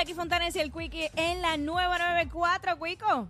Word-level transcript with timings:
Jackie 0.00 0.14
Fontanes 0.14 0.56
y 0.56 0.60
el 0.60 0.72
Quickie 0.72 1.10
en 1.14 1.42
la 1.42 1.58
nueva 1.58 1.98
94, 1.98 2.78
Quico. 2.82 3.28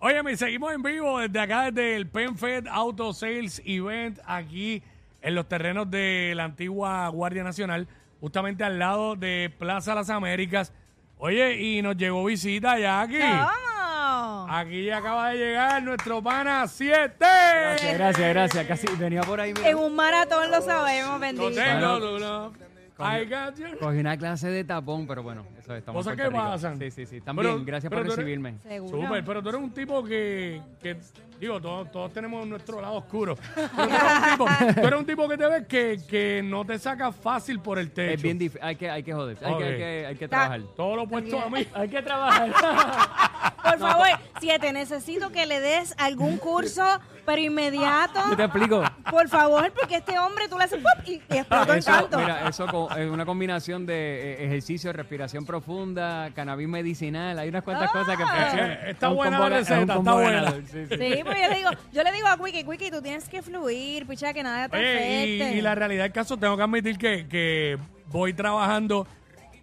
Óyeme, 0.00 0.36
seguimos 0.36 0.70
en 0.74 0.82
vivo 0.82 1.18
desde 1.18 1.40
acá, 1.40 1.70
desde 1.70 1.96
el 1.96 2.06
PenFed 2.06 2.66
Auto 2.70 3.14
Sales 3.14 3.62
Event, 3.64 4.18
aquí 4.26 4.82
en 5.22 5.34
los 5.34 5.48
terrenos 5.48 5.90
de 5.90 6.34
la 6.36 6.44
antigua 6.44 7.08
Guardia 7.08 7.42
Nacional, 7.42 7.88
justamente 8.20 8.64
al 8.64 8.78
lado 8.78 9.16
de 9.16 9.50
Plaza 9.58 9.94
Las 9.94 10.10
Américas. 10.10 10.74
Oye, 11.16 11.58
y 11.58 11.80
nos 11.80 11.96
llegó 11.96 12.22
visita 12.26 12.78
ya 12.78 13.00
aquí. 13.00 13.18
¡Vamos! 13.18 14.50
Aquí 14.52 14.84
ya 14.84 14.98
acaba 14.98 15.30
de 15.30 15.38
llegar 15.38 15.82
nuestro 15.82 16.22
pana 16.22 16.68
7. 16.68 17.16
Gracias, 17.18 17.94
gracias, 17.94 18.28
gracias. 18.28 18.66
Casi 18.66 18.86
venía 18.98 19.22
por 19.22 19.40
ahí. 19.40 19.54
mira. 19.54 19.70
En 19.70 19.78
un 19.78 19.96
maratón 19.96 20.50
lo 20.50 20.60
sabemos, 20.60 21.12
No 21.12 21.18
bendito. 21.18 21.50
tengo 21.52 21.98
Bueno. 21.98 22.75
Duda. 23.04 23.20
I 23.20 23.26
got 23.26 23.56
you. 23.56 23.78
Cogí 23.78 23.98
una 23.98 24.16
clase 24.16 24.48
de 24.48 24.64
tapón, 24.64 25.06
pero 25.06 25.22
bueno, 25.22 25.44
eso 25.58 25.72
es. 25.74 25.78
estamos 25.80 26.00
Cosas 26.00 26.12
en 26.12 26.24
que 26.24 26.30
Rico. 26.30 26.42
pasan. 26.42 26.78
Sí, 26.78 26.90
sí, 26.90 27.06
sí. 27.06 27.20
Pero- 27.20 27.24
También, 27.24 27.64
gracias 27.64 27.90
pero 27.90 28.00
por 28.02 28.06
tú 28.06 28.12
eres- 28.12 28.16
recibirme. 28.24 28.58
Seguro. 28.62 29.02
Súper, 29.06 29.24
pero 29.24 29.42
tú 29.42 29.48
eres 29.50 29.60
un 29.60 29.70
tipo 29.72 30.02
que, 30.04 30.60
que 30.82 30.96
digo, 31.40 31.60
todos, 31.60 31.90
todos 31.92 32.12
tenemos 32.12 32.46
nuestro 32.46 32.80
lado 32.80 32.94
oscuro. 32.96 33.36
Pero 33.54 33.68
tú, 33.76 33.86
eres 33.86 34.08
un 34.12 34.30
tipo, 34.30 34.46
tú 34.80 34.86
eres 34.86 35.00
un 35.00 35.06
tipo 35.06 35.28
que 35.28 35.36
te 35.36 35.46
ves 35.46 35.66
que, 35.66 36.00
que 36.08 36.42
no 36.44 36.64
te 36.64 36.78
saca 36.78 37.12
fácil 37.12 37.60
por 37.60 37.78
el 37.78 37.90
techo. 37.90 38.14
Es 38.14 38.22
bien 38.22 38.38
difícil. 38.38 38.60
Hay 38.64 38.76
que, 38.76 38.88
hay 38.90 39.02
que 39.02 39.12
joder. 39.12 39.36
Hay, 39.44 39.56
que, 39.58 39.64
hay, 39.64 39.76
que, 39.76 40.06
hay 40.06 40.14
que 40.16 40.28
Ta- 40.28 40.36
trabajar. 40.36 40.60
Todo 40.76 40.96
lo 40.96 41.02
opuesto 41.02 41.40
a 41.40 41.50
mí. 41.50 41.66
Hay 41.74 41.88
que 41.88 42.02
trabajar. 42.02 42.52
Por 43.66 43.78
favor, 43.80 44.06
siete, 44.40 44.72
necesito 44.72 45.30
que 45.30 45.44
le 45.44 45.58
des 45.60 45.92
algún 45.98 46.38
curso, 46.38 46.84
pero 47.24 47.42
inmediato. 47.42 48.20
Yo 48.30 48.36
te 48.36 48.44
explico. 48.44 48.82
Por 49.10 49.28
favor, 49.28 49.72
porque 49.78 49.96
este 49.96 50.18
hombre 50.18 50.48
tú 50.48 50.58
le 50.58 50.64
haces 50.64 50.82
¡pop! 50.82 51.04
y, 51.06 51.12
y 51.32 51.36
explotó 51.38 51.72
el 51.72 51.78
Eso, 51.78 51.90
canto. 51.92 52.18
mira, 52.18 52.48
eso 52.48 52.90
es 52.96 53.08
una 53.10 53.24
combinación 53.24 53.86
de 53.86 53.94
eh, 54.34 54.44
ejercicio, 54.46 54.92
respiración 54.92 55.44
profunda, 55.46 56.30
cannabis 56.34 56.68
medicinal. 56.68 57.38
Hay 57.38 57.48
unas 57.48 57.62
cuantas 57.62 57.90
cosas 57.92 58.16
que 58.16 58.22
Eh, 58.22 58.90
está 58.90 59.06
es 59.06 59.10
un 59.10 59.16
buena 59.16 59.38
la 59.38 59.48
ga- 59.48 59.60
es 59.60 59.70
un 59.70 59.76
receta, 59.76 59.94
combo 59.94 60.10
está 60.10 60.22
buena. 60.22 60.40
ganador, 60.42 60.62
sí, 60.66 60.86
sí. 60.86 60.96
Sí, 60.96 61.20
pues 61.24 61.36
yo 61.40 61.48
le 61.48 61.56
digo, 61.56 61.70
yo 61.92 62.02
le 62.02 62.12
digo 62.12 62.26
a 62.28 62.36
Quickie, 62.38 62.64
Quickie, 62.64 62.90
tú 62.90 63.02
tienes 63.02 63.28
que 63.28 63.42
fluir, 63.42 64.06
picha, 64.06 64.32
que 64.32 64.42
nada 64.42 64.68
te 64.68 64.76
Oye, 64.76 65.26
y, 65.26 65.40
afecte. 65.40 65.58
y 65.58 65.60
la 65.62 65.74
realidad 65.74 66.02
del 66.04 66.12
caso, 66.12 66.36
tengo 66.36 66.56
que 66.56 66.62
admitir 66.62 66.98
que, 66.98 67.26
que 67.28 67.78
voy 68.08 68.32
trabajando 68.34 69.06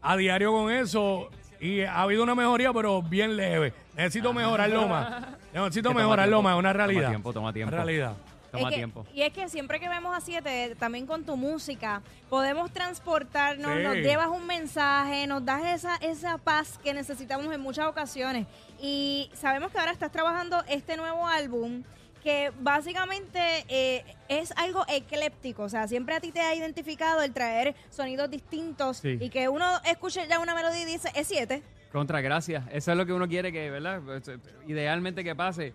a 0.02 0.16
diario 0.18 0.52
con 0.52 0.72
eso 0.72 1.30
y 1.60 1.82
ha 1.82 2.02
habido 2.02 2.24
una 2.24 2.36
mejoría, 2.36 2.72
pero 2.74 3.02
bien 3.02 3.36
leve. 3.38 3.74
Necesito 3.96 4.34
mejorarlo 4.34 4.88
más. 4.88 5.22
Necesito 5.54 5.90
Que 5.90 5.94
toma 5.94 6.00
mejorarlo 6.02 6.38
tiempo. 6.38 6.50
más, 6.50 6.58
una 6.60 6.72
Toma 6.72 6.86
realidad. 6.86 7.10
tiempo, 7.10 7.34
toma 7.34 7.54
tiempo. 7.54 7.76
Una 7.76 7.84
realidad. 7.84 8.14
Toma 8.54 8.70
Es 8.70 8.70
que- 8.70 8.76
tiempo. 8.78 9.06
Y 9.16 9.24
es 9.24 9.34
que 9.34 9.50
siempre 9.50 9.80
que 9.80 9.90
vemos 9.90 10.16
a 10.16 10.22
Siete, 10.22 10.76
también 10.78 11.08
con 11.08 11.26
tu 11.26 11.36
música, 11.36 12.04
podemos 12.30 12.72
transportarnos, 12.72 13.78
Sí. 13.78 13.84
nos 13.84 13.96
llevas 13.96 14.28
un 14.28 14.46
mensaje, 14.46 15.26
nos 15.26 15.44
das 15.44 15.66
esa, 15.66 15.96
esa 15.98 16.38
paz 16.38 16.80
que 16.84 16.94
necesitamos 16.94 17.52
en 17.52 17.60
muchas 17.62 17.88
ocasiones. 17.88 18.46
Y 18.80 19.32
sabemos 19.34 19.72
que 19.72 19.80
ahora 19.80 19.92
estás 19.92 20.12
trabajando 20.12 20.64
este 20.70 20.98
nuevo 20.98 21.28
álbum 21.28 21.84
que 22.24 22.52
básicamente 22.62 23.66
eh, 23.68 24.06
es 24.30 24.52
algo 24.56 24.86
ecléptico, 24.88 25.64
o 25.64 25.70
sea, 25.70 25.88
siempre 25.88 26.16
a 26.16 26.20
ti 26.22 26.32
te 26.32 26.40
ha 26.40 26.54
identificado 26.56 27.22
el 27.24 27.34
traer 27.34 27.76
sonidos 27.90 28.30
distintos 28.30 28.98
Sí. 28.98 29.18
y 29.20 29.30
que 29.30 29.50
uno 29.50 29.66
escuche 29.84 30.26
ya 30.30 30.40
una 30.40 30.54
melodía 30.56 30.84
y 30.84 30.86
dice, 30.86 31.10
es 31.16 31.28
siete. 31.28 31.64
Contra, 31.92 32.22
gracias. 32.22 32.64
Eso 32.72 32.92
es 32.92 32.98
lo 32.98 33.06
que 33.06 33.14
uno 33.14 33.28
quiere 33.28 33.52
que, 33.52 33.70
¿verdad? 33.72 34.00
Pues, 34.06 34.28
eh, 34.28 34.38
Idealmente 34.68 35.24
que 35.24 35.36
pase. 35.36 35.74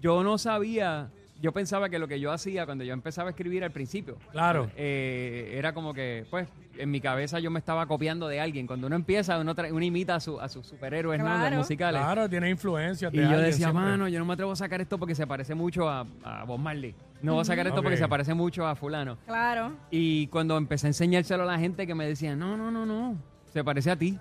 Yo 0.00 0.22
no 0.22 0.36
sabía, 0.38 1.08
yo 1.40 1.52
pensaba 1.52 1.88
que 1.88 1.98
lo 1.98 2.08
que 2.08 2.18
yo 2.18 2.32
hacía 2.32 2.64
cuando 2.66 2.82
yo 2.84 2.92
empezaba 2.94 3.28
a 3.28 3.30
escribir 3.30 3.62
al 3.64 3.70
principio, 3.70 4.16
Claro. 4.32 4.70
eh, 4.76 5.52
era 5.54 5.72
como 5.74 5.92
que, 5.92 6.24
pues, 6.30 6.48
en 6.78 6.90
mi 6.90 7.00
cabeza 7.00 7.38
yo 7.40 7.50
me 7.50 7.58
estaba 7.58 7.86
copiando 7.86 8.28
de 8.28 8.40
alguien. 8.40 8.66
Cuando 8.66 8.86
uno 8.86 8.96
empieza, 8.96 9.38
uno, 9.38 9.54
tra- 9.54 9.70
uno 9.72 9.84
imita 9.84 10.16
a, 10.16 10.20
su- 10.20 10.40
a 10.40 10.48
sus 10.48 10.66
superhéroes, 10.66 11.18
¿no? 11.18 11.26
Los 11.28 11.38
Claro. 11.38 11.56
musicales. 11.56 12.00
Claro, 12.02 12.28
tiene 12.28 12.50
influencia. 12.50 13.08
Y 13.12 13.16
yo 13.16 13.38
decía, 13.38 13.72
mano, 13.72 14.08
yo 14.08 14.18
no 14.18 14.24
me 14.24 14.32
atrevo 14.34 14.52
a 14.52 14.56
sacar 14.56 14.80
esto 14.80 14.98
porque 14.98 15.14
se 15.14 15.26
parece 15.26 15.54
mucho 15.54 15.88
a, 15.88 16.06
a 16.22 16.44
Bob 16.44 16.58
Marley. 16.58 16.94
No 17.22 17.32
voy 17.34 17.42
a 17.42 17.44
sacar 17.46 17.66
esto 17.66 17.78
Ok. 17.80 17.84
porque 17.84 17.96
se 17.96 18.08
parece 18.08 18.34
mucho 18.34 18.66
a 18.66 18.74
fulano. 18.76 19.16
Claro. 19.26 19.72
Y 19.90 20.26
cuando 20.28 20.56
empecé 20.58 20.86
a 20.86 20.90
enseñárselo 20.90 21.44
a 21.44 21.46
la 21.46 21.58
gente 21.58 21.86
que 21.86 21.94
me 21.94 22.06
decía, 22.06 22.36
no, 22.36 22.56
no, 22.58 22.70
no, 22.70 22.84
no, 22.84 23.16
se 23.52 23.64
parece 23.64 23.90
a 23.90 23.96
ti. 23.96 24.18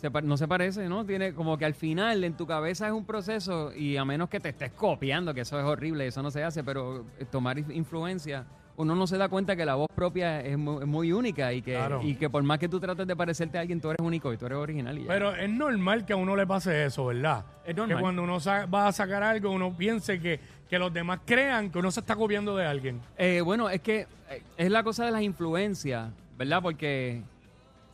Se 0.00 0.10
pa- 0.10 0.22
no 0.22 0.36
se 0.38 0.48
parece, 0.48 0.88
¿no? 0.88 1.04
Tiene 1.04 1.34
como 1.34 1.58
que 1.58 1.66
al 1.66 1.74
final 1.74 2.24
en 2.24 2.34
tu 2.34 2.46
cabeza 2.46 2.86
es 2.86 2.92
un 2.92 3.04
proceso 3.04 3.70
y 3.74 3.98
a 3.98 4.04
menos 4.06 4.30
que 4.30 4.40
te 4.40 4.48
estés 4.48 4.72
copiando, 4.72 5.34
que 5.34 5.42
eso 5.42 5.58
es 5.58 5.64
horrible, 5.66 6.06
eso 6.06 6.22
no 6.22 6.30
se 6.30 6.42
hace, 6.42 6.64
pero 6.64 7.04
eh, 7.18 7.26
tomar 7.30 7.58
inf- 7.58 7.74
influencia, 7.74 8.46
uno 8.78 8.94
no 8.94 9.06
se 9.06 9.18
da 9.18 9.28
cuenta 9.28 9.54
que 9.56 9.66
la 9.66 9.74
voz 9.74 9.88
propia 9.94 10.40
es 10.40 10.56
muy, 10.56 10.80
es 10.80 10.86
muy 10.88 11.12
única 11.12 11.52
y 11.52 11.60
que, 11.60 11.72
Claro. 11.74 12.00
y 12.02 12.14
que 12.14 12.30
por 12.30 12.42
más 12.42 12.58
que 12.58 12.66
tú 12.66 12.80
trates 12.80 13.06
de 13.06 13.14
parecerte 13.14 13.58
a 13.58 13.60
alguien, 13.60 13.78
tú 13.78 13.90
eres 13.90 13.98
único 14.02 14.32
y 14.32 14.38
tú 14.38 14.46
eres 14.46 14.56
original. 14.56 14.96
Y 14.96 15.02
ya. 15.02 15.08
Pero 15.08 15.34
es 15.36 15.50
normal 15.50 16.06
que 16.06 16.14
a 16.14 16.16
uno 16.16 16.34
le 16.34 16.46
pase 16.46 16.86
eso, 16.86 17.04
¿verdad? 17.04 17.44
Es 17.66 17.76
normal. 17.76 17.96
Que 17.98 18.00
cuando 18.00 18.22
uno 18.22 18.40
sa- 18.40 18.64
va 18.64 18.88
a 18.88 18.92
sacar 18.92 19.22
algo, 19.22 19.50
uno 19.50 19.76
piense 19.76 20.18
que, 20.18 20.40
que 20.70 20.78
los 20.78 20.94
demás 20.94 21.20
crean 21.26 21.68
que 21.70 21.78
uno 21.78 21.90
se 21.90 22.00
está 22.00 22.16
copiando 22.16 22.56
de 22.56 22.64
alguien. 22.64 23.02
Eh, 23.18 23.42
bueno, 23.42 23.68
es 23.68 23.82
que 23.82 24.06
eh, 24.30 24.42
es 24.56 24.70
la 24.70 24.82
cosa 24.82 25.04
de 25.04 25.10
las 25.10 25.20
influencias, 25.20 26.08
¿verdad? 26.38 26.62
Porque 26.62 27.22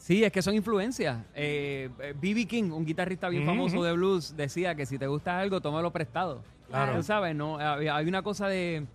sí, 0.06 0.22
es 0.22 0.30
que 0.30 0.40
son 0.40 0.54
influencias. 0.54 1.18
Eh, 1.34 1.90
B.B. 2.20 2.46
King, 2.46 2.70
un 2.70 2.86
guitarrista 2.86 3.28
bien 3.28 3.44
famoso 3.44 3.82
de 3.82 3.92
blues, 3.92 4.36
decía 4.36 4.76
que 4.76 4.86
si 4.86 4.98
te 4.98 5.08
gusta 5.08 5.40
algo, 5.40 5.60
tómalo 5.60 5.90
prestado. 5.92 6.42
Claro. 6.68 6.94
Tú 6.96 7.02
sabes, 7.02 7.34
¿no? 7.34 7.58
Hay 7.58 8.06
una 8.06 8.22
cosa 8.22 8.46
de... 8.48 8.86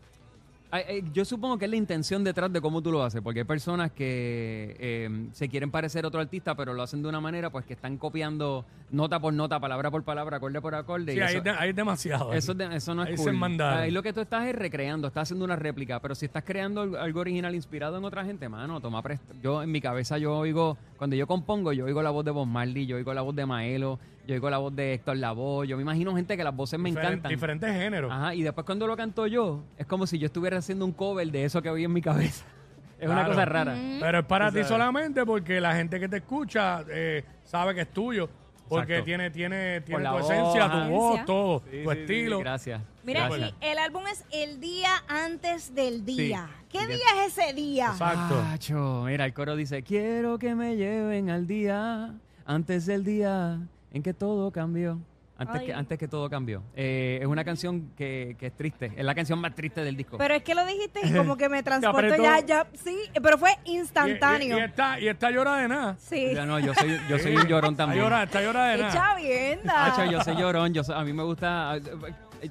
hay- 0.71 0.83
hay- 0.87 1.03
yo 1.13 1.25
supongo 1.25 1.57
que 1.57 1.65
es 1.65 1.71
la 1.71 1.77
intención 1.77 2.23
detrás 2.23 2.51
de 2.51 2.61
cómo 2.61 2.81
tú 2.81 2.91
lo 2.91 3.03
haces, 3.03 3.21
porque 3.21 3.39
hay 3.41 3.45
personas 3.45 3.91
que 3.91 4.75
eh, 4.79 5.27
se 5.33 5.49
quieren 5.49 5.69
parecer 5.71 6.05
a 6.05 6.07
otro 6.07 6.19
artista, 6.21 6.55
pero 6.55 6.73
lo 6.73 6.81
hacen 6.81 7.01
de 7.01 7.09
una 7.09 7.19
manera 7.21 7.49
pues 7.49 7.65
que 7.65 7.73
están 7.73 7.97
copiando 7.97 8.65
nota 8.89 9.19
por 9.19 9.33
nota, 9.33 9.59
palabra 9.59 9.91
por 9.91 10.03
palabra, 10.03 10.37
acorde 10.37 10.61
por 10.61 10.73
acorde. 10.75 11.11
Sí, 11.13 11.17
y 11.17 11.21
ahí, 11.21 11.29
eso- 11.29 11.37
es 11.39 11.43
de- 11.43 11.49
ahí 11.51 11.69
es 11.69 11.75
demasiado. 11.75 12.33
eso, 12.33 12.51
es 12.53 12.57
de- 12.57 12.75
eso 12.75 12.95
no 12.95 13.03
Ahí 13.03 13.13
es 13.13 13.19
se 13.19 13.29
cool. 13.29 13.37
mandaron. 13.37 13.79
Ahí 13.79 13.91
lo 13.91 14.01
que 14.03 14.13
tú 14.13 14.21
estás 14.21 14.47
es 14.47 14.55
recreando, 14.55 15.07
estás 15.07 15.23
haciendo 15.23 15.45
una 15.45 15.55
réplica, 15.55 15.99
pero 15.99 16.15
si 16.15 16.25
estás 16.25 16.43
creando 16.43 16.81
algo- 16.81 16.97
algo 16.97 17.19
original 17.19 17.53
inspirado 17.53 17.97
en 17.97 18.05
otra 18.05 18.23
gente, 18.25 18.47
mano, 18.49 18.79
toma 18.81 19.01
presta. 19.01 19.33
Yo 19.41 19.61
en 19.63 19.71
mi 19.71 19.81
cabeza 19.81 20.17
yo 20.17 20.37
oigo, 20.37 20.77
cuando 20.97 21.15
yo 21.15 21.27
compongo, 21.27 21.73
yo 21.73 21.85
oigo 21.85 22.01
la 22.01 22.09
voz 22.11 22.25
de 22.25 22.31
Bob 22.31 22.47
Marley, 22.47 22.85
yo 22.85 22.95
oigo 22.97 23.13
la 23.13 23.21
voz 23.21 23.35
de 23.35 23.45
Maelo, 23.45 23.99
yo 24.27 24.33
oigo 24.35 24.49
la 24.49 24.57
voz 24.59 24.75
de 24.75 24.93
Héctor 24.93 25.17
Lavoe, 25.17 25.67
yo 25.67 25.75
me 25.77 25.83
imagino 25.83 26.15
gente 26.15 26.37
que 26.37 26.43
las 26.43 26.55
voces 26.55 26.79
me 26.79 26.89
Diferen- 26.91 27.05
encantan. 27.13 27.29
Diferentes 27.31 27.73
géneros. 27.73 28.11
Ajá, 28.11 28.35
y 28.35 28.43
después 28.43 28.65
cuando 28.65 28.87
lo 28.87 28.95
canto 28.97 29.25
yo, 29.27 29.63
es 29.77 29.85
como 29.87 30.05
si 30.07 30.17
yo 30.19 30.27
estuviera 30.27 30.57
haciendo 30.57 30.85
un 30.85 30.91
cover 30.91 31.29
de 31.31 31.45
eso 31.45 31.61
que 31.61 31.69
oí 31.69 31.83
en 31.83 31.93
mi 31.93 32.01
cabeza. 32.01 32.45
Es 33.01 33.07
una 33.07 33.15
Claro. 33.25 33.29
cosa 33.29 33.45
rara. 33.45 33.75
Pero 33.99 34.19
es 34.19 34.25
para 34.25 34.51
ti 34.51 34.63
solamente 34.63 35.25
porque 35.25 35.59
la 35.59 35.73
gente 35.75 35.99
que 35.99 36.07
te 36.07 36.17
escucha 36.17 36.85
eh, 36.87 37.23
sabe 37.43 37.73
que 37.73 37.81
es 37.81 37.91
tuyo. 37.91 38.29
Porque 38.69 38.93
Exacto. 38.99 39.05
tiene, 39.05 39.31
tiene, 39.31 39.81
tiene 39.81 40.03
la 40.03 40.11
tu 40.11 40.17
voz, 40.19 40.29
esencia, 40.31 40.65
ajá. 40.65 40.85
tu 40.85 40.91
voz, 40.91 41.05
Esencia. 41.15 41.25
todo, 41.25 41.59
Sí, 41.59 41.65
tu 41.83 41.89
sí, 41.89 41.95
sí, 41.95 42.01
estilo. 42.01 42.39
gracias. 42.39 42.81
Mira, 43.03 43.27
Gracias. 43.27 43.53
y 43.59 43.65
el 43.65 43.77
álbum 43.79 44.03
es 44.07 44.23
El 44.31 44.59
Día 44.61 44.89
Antes 45.07 45.73
del 45.73 46.05
Día. 46.05 46.47
¿Qué 46.71 46.85
día 46.85 47.25
es 47.25 47.37
ese 47.39 47.53
día? 47.53 47.87
Exacto. 47.87 48.39
Acho, 48.51 49.03
mira, 49.07 49.25
el 49.25 49.33
coro 49.33 49.55
dice, 49.55 49.81
quiero 49.81 50.37
que 50.37 50.53
me 50.53 50.77
lleven 50.77 51.31
al 51.31 51.47
día, 51.47 52.13
antes 52.45 52.85
del 52.85 53.03
día 53.03 53.57
en 53.93 54.03
que 54.03 54.13
todo 54.13 54.51
cambió. 54.51 54.99
Antes, 55.37 55.61
Ay. 55.61 55.65
que, 55.65 55.73
antes 55.73 55.97
que 55.97 56.07
todo 56.07 56.29
cambió. 56.29 56.61
Eh, 56.75 57.17
es 57.19 57.25
una 57.27 57.43
canción 57.43 57.89
que, 57.97 58.35
que 58.39 58.45
es 58.47 58.53
triste, 58.53 58.91
es 58.95 59.03
la 59.03 59.15
canción 59.15 59.39
más 59.39 59.55
triste 59.55 59.83
del 59.83 59.97
disco. 59.97 60.19
Pero 60.19 60.35
es 60.35 60.43
que 60.43 60.53
lo 60.53 60.63
dijiste 60.67 60.99
y 61.03 61.11
como 61.13 61.35
que 61.35 61.49
me 61.49 61.63
transportó 61.63 61.97
apretó. 61.97 62.21
ya, 62.21 62.39
ya, 62.45 62.67
sí, 62.75 62.95
pero 63.23 63.39
fue 63.39 63.49
Y, 63.65 63.77
instantáneo. 63.79 64.55
y, 64.57 64.61
y 64.61 64.63
esta, 64.63 64.99
y 64.99 65.07
esta 65.07 65.31
llora 65.31 65.55
de 65.55 65.67
nada. 65.67 65.95
sí. 65.97 66.27
Ya 66.35 66.45
no, 66.45 66.59
yo 66.59 66.75
soy, 66.75 66.95
yo 67.09 67.17
soy 67.17 67.35
un 67.35 67.47
llorón 67.47 67.71
Está 67.71 67.83
también. 67.85 68.03
llora, 68.03 68.21
está 68.23 68.41
llora 68.43 68.65
de 68.67 68.77
nada. 68.83 68.89
Echa 68.91 69.15
vienda. 69.15 69.85
Acho, 69.87 70.11
yo 70.11 70.21
soy 70.23 70.35
llorón, 70.35 70.73
yo 70.75 70.83
soy- 70.83 70.95
a 70.95 71.03
mí 71.03 71.11
me 71.11 71.23
gusta... 71.23 71.75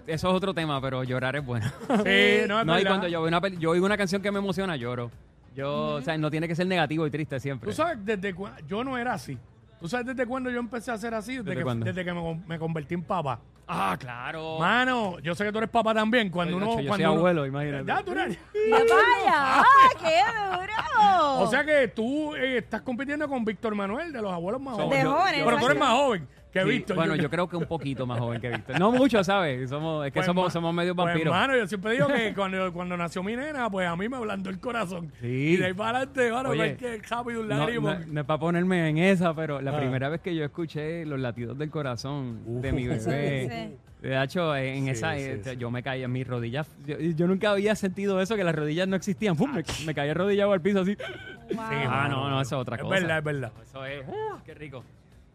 Eso 0.06 0.28
es 0.28 0.34
otro 0.34 0.52
tema, 0.52 0.80
pero 0.80 1.04
llorar 1.04 1.36
es 1.36 1.44
bueno. 1.46 1.66
Sí, 1.88 2.40
no, 2.48 2.60
es 2.60 2.66
no, 2.66 2.72
y 2.74 2.76
verdad. 2.78 2.90
cuando 2.90 3.06
yo, 3.08 3.20
veo 3.20 3.28
una 3.28 3.40
peli- 3.40 3.56
yo 3.58 3.70
oigo 3.70 3.86
una 3.86 3.96
canción 3.96 4.20
que 4.20 4.32
me 4.32 4.38
emociona, 4.40 4.74
lloro. 4.74 5.12
Yo, 5.54 5.94
o 5.94 6.00
sea, 6.00 6.16
no 6.18 6.28
tiene 6.30 6.48
que 6.48 6.56
ser 6.56 6.66
negativo 6.66 7.06
y 7.06 7.10
triste 7.12 7.38
siempre. 7.38 7.70
Tú 7.70 7.76
sabes 7.76 7.98
desde 8.04 8.34
cu- 8.34 8.48
yo 8.66 8.82
no 8.82 8.98
era 8.98 9.12
así. 9.14 9.36
¿Tú 9.80 9.88
sabes 9.88 10.06
desde 10.06 10.26
cuándo 10.26 10.50
yo 10.50 10.58
empecé 10.60 10.90
a 10.90 10.98
ser 10.98 11.14
así? 11.14 11.32
Desde, 11.38 11.44
¿Desde 11.44 11.56
que, 11.58 11.64
cuándo? 11.64 11.86
desde 11.86 12.04
que 12.04 12.12
me, 12.12 12.20
con- 12.20 12.46
me 12.46 12.58
convertí 12.58 12.94
en 12.94 13.02
papá. 13.02 13.40
Ah, 13.66 13.96
claro. 13.98 14.58
Mano, 14.58 15.18
yo 15.20 15.34
sé 15.34 15.44
que 15.44 15.52
tú 15.52 15.58
eres 15.58 15.70
papá 15.70 15.94
también. 15.94 16.28
Cuando 16.28 16.56
Oye, 16.56 16.64
uno. 16.64 16.72
Nacho, 16.74 16.82
yo 16.82 16.88
cuando 16.88 17.04
soy 17.06 17.10
uno- 17.12 17.18
abuelo, 17.20 17.46
imagínate. 17.46 17.84
Ya, 17.86 18.02
tú 18.02 18.12
eres- 18.12 18.38
vaya, 18.70 19.62
¡Ah, 19.62 19.64
qué 19.98 20.20
duro! 20.50 21.40
O 21.42 21.46
sea 21.46 21.64
que 21.64 21.88
tú 21.88 22.34
eh, 22.34 22.58
estás 22.58 22.82
compitiendo 22.82 23.28
con 23.28 23.44
Víctor 23.44 23.74
Manuel 23.74 24.12
de 24.12 24.20
los 24.20 24.32
abuelos 24.32 24.60
más 24.60 24.76
Somos 24.76 24.86
jóvenes. 24.88 25.04
De 25.04 25.10
yo- 25.10 25.16
jóvenes, 25.16 25.38
yo- 25.40 25.44
Pero 25.46 25.56
tú 25.58 25.64
eres 25.66 25.76
exacto. 25.76 25.94
más 25.94 26.04
joven 26.04 26.28
que 26.52 26.62
Sí, 26.62 26.68
Víctor. 26.68 26.96
Bueno, 26.96 27.14
yo 27.16 27.30
creo 27.30 27.48
que 27.48 27.56
un 27.56 27.66
poquito 27.66 28.06
más 28.06 28.18
joven 28.18 28.40
que 28.40 28.48
Víctor. 28.50 28.78
No 28.78 28.90
mucho, 28.92 29.22
¿sabes? 29.24 29.68
Somos, 29.70 30.04
es 30.06 30.12
que 30.12 30.18
Pues, 30.18 30.26
somos, 30.26 30.44
ma- 30.46 30.50
somos 30.50 30.74
medio 30.74 30.94
Pues, 30.94 31.06
vampiros. 31.06 31.32
hermano, 31.34 31.56
yo 31.56 31.66
siempre 31.66 31.92
digo 31.92 32.06
que 32.08 32.32
cuando, 32.34 32.72
cuando 32.72 32.96
nació 32.96 33.22
mi 33.22 33.36
nena, 33.36 33.70
pues 33.70 33.86
a 33.88 33.96
mí 33.96 34.08
me 34.08 34.16
ablandó 34.16 34.50
el 34.50 34.58
corazón. 34.60 35.12
Sí. 35.20 35.26
Y 35.26 35.56
de 35.56 35.66
ahí 35.66 35.74
para 35.74 35.98
adelante, 35.98 36.30
bueno, 36.32 36.48
Oye, 36.50 36.66
es 36.72 36.78
que 36.78 36.98
rápido 37.08 37.40
un 37.42 37.48
no, 37.48 37.56
lágrimo. 37.58 37.92
no- 37.92 37.98
no 38.06 38.20
es 38.20 38.26
para 38.26 38.40
ponerme 38.40 38.88
en 38.88 38.98
esa, 38.98 39.34
pero 39.34 39.60
la 39.60 39.70
Ah. 39.70 39.78
primera 39.78 40.08
vez 40.08 40.20
que 40.20 40.34
yo 40.34 40.44
escuché 40.44 41.04
los 41.06 41.20
latidos 41.20 41.56
del 41.58 41.70
corazón 41.70 42.60
de 42.60 42.72
mi 42.72 42.88
Uf. 42.88 43.04
bebé, 43.06 43.76
de 44.02 44.22
hecho, 44.24 44.56
en 44.56 44.84
Sí, 44.84 44.90
esa, 44.90 45.14
sí, 45.14 45.20
eh, 45.20 45.40
sí. 45.44 45.56
yo 45.58 45.70
me 45.70 45.82
caía 45.82 46.06
en 46.06 46.12
mis 46.12 46.26
rodillas. 46.26 46.66
Yo, 46.86 46.98
yo 46.98 47.26
nunca 47.26 47.50
había 47.50 47.74
sentido 47.76 48.18
eso, 48.22 48.34
que 48.34 48.44
las 48.44 48.54
rodillas 48.54 48.88
no 48.88 48.96
existían. 48.96 49.36
¡Pum! 49.36 49.52
Me, 49.52 49.62
me 49.84 49.94
caía 49.94 50.12
arrodillado 50.12 50.52
al 50.54 50.62
piso 50.62 50.80
así. 50.80 50.94
Wow. 50.94 51.64
Sí, 51.68 51.76
Ah, 51.86 51.88
mano, 52.08 52.16
no, 52.16 52.30
no, 52.30 52.40
eso 52.40 52.56
es 52.56 52.60
otra 52.62 52.76
es 52.76 52.82
cosa. 52.82 52.94
verdad, 52.94 53.18
es 53.18 53.24
verdad. 53.24 53.52
Eso 53.62 53.84
es, 53.84 54.08
¡uh! 54.08 54.38
qué 54.44 54.54
rico. 54.54 54.82